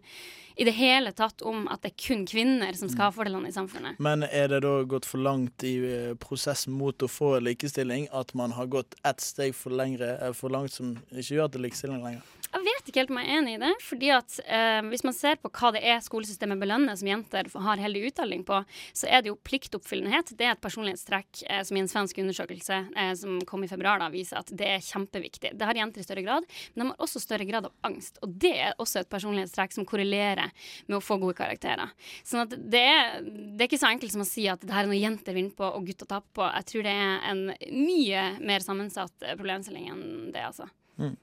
i 0.53 0.67
det 0.69 0.75
hele 0.77 1.15
tatt 1.17 1.41
om 1.49 1.65
at 1.73 1.85
det 1.85 1.95
er 1.95 2.01
kun 2.03 2.27
kvinner 2.29 2.77
som 2.77 2.91
skal 2.93 3.09
ha 3.09 3.15
fordelene 3.15 3.49
i 3.49 3.55
samfunnet. 3.55 4.03
Men 4.05 4.27
er 4.27 4.51
det 4.53 4.61
da 4.67 4.75
gått 4.85 5.09
for 5.09 5.23
langt 5.23 5.65
i 5.65 5.79
prosessen 6.21 6.75
mot 6.77 7.01
å 7.01 7.09
få 7.09 7.39
likestilling 7.41 8.11
at 8.13 8.35
man 8.37 8.53
har 8.59 8.69
gått 8.69 8.99
ett 9.01 9.25
steg 9.25 9.57
for, 9.57 9.73
lengre, 9.73 10.19
for 10.37 10.53
langt 10.53 10.75
som 10.77 10.99
ikke 11.09 11.39
gjør 11.39 11.49
at 11.49 11.55
det 11.55 11.63
er 11.63 11.69
likestilling 11.71 12.05
lenger? 12.05 12.42
Jeg 12.53 12.67
vet 12.67 12.89
ikke 12.89 13.01
helt 13.01 13.13
om 13.15 13.19
jeg 13.23 13.29
er 13.29 13.39
enig 13.41 13.53
i 13.57 13.61
det. 13.63 13.71
fordi 13.81 14.09
at 14.13 14.35
eh, 14.45 14.81
Hvis 14.93 15.05
man 15.07 15.15
ser 15.17 15.39
på 15.41 15.49
hva 15.49 15.71
det 15.73 15.81
er 15.89 16.03
skolesystemet 16.05 16.61
belønner 16.61 16.99
som 16.99 17.09
jenter 17.09 17.49
har 17.65 17.81
heldig 17.81 18.11
uttelling 18.11 18.45
på, 18.45 18.59
så 18.93 19.09
er 19.09 19.23
det 19.23 19.33
jo 19.33 19.39
pliktoppfyllenhet. 19.41 20.35
Det 20.37 20.47
er 20.47 20.53
et 20.53 20.63
personlighetstrekk 20.65 21.45
eh, 21.49 21.63
som 21.65 21.79
i 21.79 21.83
en 21.83 21.89
svensk 21.89 22.21
undersøkelse 22.21 22.79
eh, 22.93 23.13
som 23.19 23.41
kom 23.49 23.65
i 23.65 23.71
februar, 23.71 24.03
da, 24.03 24.11
viser 24.13 24.43
at 24.43 24.53
det 24.53 24.69
er 24.69 24.85
kjempeviktig. 24.85 25.55
Det 25.57 25.69
har 25.69 25.81
jenter 25.81 26.05
i 26.05 26.07
større 26.07 26.27
grad, 26.27 26.49
men 26.75 26.85
de 26.85 26.89
har 26.91 27.07
også 27.09 27.25
større 27.25 27.49
grad 27.49 27.71
av 27.71 27.89
angst. 27.89 28.21
Og 28.21 28.37
det 28.45 28.53
er 28.69 28.77
også 28.83 29.01
et 29.01 29.13
personlighetstrekk 29.13 29.79
som 29.79 29.89
korrelerer 29.89 30.53
med 30.91 30.99
å 30.99 31.03
få 31.05 31.17
gode 31.23 31.39
karakterer. 31.41 31.97
Sånn 32.21 32.45
at 32.45 32.57
det 32.57 32.85
er, 32.93 33.19
det 33.25 33.65
er 33.65 33.71
ikke 33.71 33.81
så 33.81 33.93
enkelt 33.95 34.13
som 34.13 34.27
å 34.27 34.29
si 34.29 34.45
at 34.53 34.61
det 34.61 34.77
her 34.77 34.85
er 34.85 34.93
noe 34.93 35.01
jenter 35.01 35.37
vinner 35.37 35.57
på 35.57 35.73
og 35.73 35.89
gutter 35.89 36.11
taper 36.11 36.37
på. 36.37 36.53
Jeg 36.61 36.69
tror 36.69 36.89
det 36.89 36.97
er 37.01 37.29
en 37.33 37.45
mye 37.73 38.31
mer 38.45 38.65
sammensatt 38.65 39.25
eh, 39.25 39.37
problemstilling 39.39 39.89
enn 39.93 40.09
det, 40.35 40.45
altså. 40.53 40.69
Mm. 41.01 41.17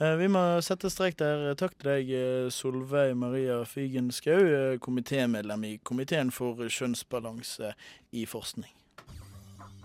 Eh, 0.00 0.14
vi 0.14 0.28
må 0.30 0.40
sette 0.62 0.86
strek 0.94 1.16
der. 1.18 1.56
Takk 1.58 1.72
til 1.74 1.90
deg, 1.90 2.10
eh, 2.14 2.48
Solveig 2.54 3.16
Maria 3.18 3.64
Fygen 3.66 4.12
Skau, 4.14 4.38
eh, 4.38 4.78
komitémedlem 4.78 5.64
i 5.66 5.78
Komiteen 5.82 6.30
for 6.30 6.54
kjønnsbalanse 6.54 7.72
i 8.12 8.24
forskning. 8.24 8.70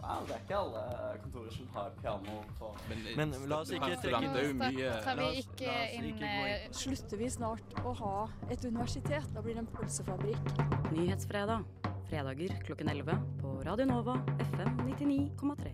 Wow, 0.04 0.26
det 0.28 0.36
er 0.36 0.42
ikke 0.44 0.58
alle 0.60 0.84
kontorer 1.24 1.52
som 1.56 1.68
har 1.74 1.92
piano 2.02 2.44
på 2.60 2.76
Men, 2.90 3.30
Men 3.32 3.50
la 3.50 3.62
oss 3.62 3.72
ikke 3.72 4.02
trekke 4.04 4.42
inn 4.44 4.58
mye 4.60 4.90
Tar 5.02 5.16
vi 5.16 5.30
ikke 5.40 5.76
inn 5.96 6.20
Slutter 6.76 7.18
vi 7.18 7.30
snart 7.32 7.80
å 7.86 7.96
ha 8.02 8.28
et 8.52 8.66
universitet? 8.66 9.32
Da 9.34 9.42
blir 9.42 9.56
det 9.56 9.64
en 9.64 9.72
pølsefabrikk. 9.72 10.92
Nyhetsfredag. 10.92 11.64
Fredager 12.10 12.60
klokken 12.68 12.92
11 12.92 13.16
på 13.40 13.64
Radio 13.64 13.86
Nova 13.86 14.20
FM 14.52 14.78
99,3. 14.92 15.72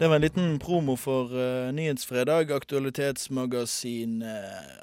Det 0.00 0.08
var 0.08 0.16
en 0.16 0.22
liten 0.22 0.58
promo 0.58 0.94
for 0.96 1.34
uh, 1.36 1.72
Nyhetsfredag, 1.72 2.52
aktualitetsmagasin 2.52 4.22
uh, 4.22 4.28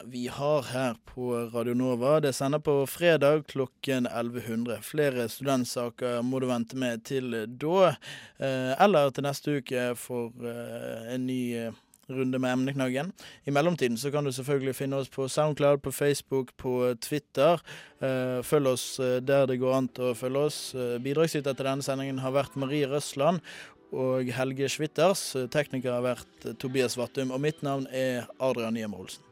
vi 0.06 0.28
har 0.28 0.62
her 0.62 0.96
på 1.06 1.32
Radio 1.54 1.74
Nova. 1.74 2.20
Det 2.20 2.34
sender 2.34 2.60
på 2.60 2.86
fredag 2.88 3.48
klokken 3.48 4.06
1100. 4.06 4.78
Flere 4.86 5.26
studentsaker 5.30 6.22
må 6.22 6.38
du 6.38 6.46
vente 6.52 6.78
med 6.78 7.02
til 7.10 7.34
da, 7.34 7.96
uh, 8.38 8.78
eller 8.78 9.10
til 9.10 9.26
neste 9.26 9.58
uke 9.58 9.88
for 9.98 10.30
en 11.10 11.26
ny 11.26 11.72
runde 12.08 12.40
med 12.40 12.54
emneknaggen. 12.54 13.10
I 13.44 13.52
mellomtiden 13.52 13.98
så 13.98 14.12
kan 14.14 14.24
du 14.24 14.32
selvfølgelig 14.32 14.76
finne 14.78 15.02
oss 15.02 15.10
på 15.10 15.26
Soundcloud, 15.28 15.82
på 15.82 15.92
Facebook, 15.92 16.54
på 16.58 16.94
Twitter. 17.02 17.58
følg 18.44 18.68
oss 18.68 19.00
der 19.02 19.46
det 19.46 19.58
går 19.60 19.74
an 19.74 19.88
til 19.90 20.12
å 20.12 20.14
følge 20.16 20.40
oss. 20.40 20.60
Bidragsyter 21.04 21.58
til 21.58 21.66
denne 21.66 21.84
sendingen 21.84 22.22
har 22.24 22.32
vært 22.32 22.56
Marie 22.56 22.88
Røsland 22.88 23.42
og 23.92 24.32
Helge 24.38 24.70
Schwitters. 24.72 25.30
Tekniker 25.54 25.96
har 25.96 26.06
vært 26.06 26.50
Tobias 26.62 26.98
Vattum, 27.00 27.32
og 27.36 27.44
mitt 27.44 27.64
navn 27.66 27.88
er 27.92 28.28
Adrian 28.40 28.76
Niemer 28.78 29.06
Olsen. 29.06 29.27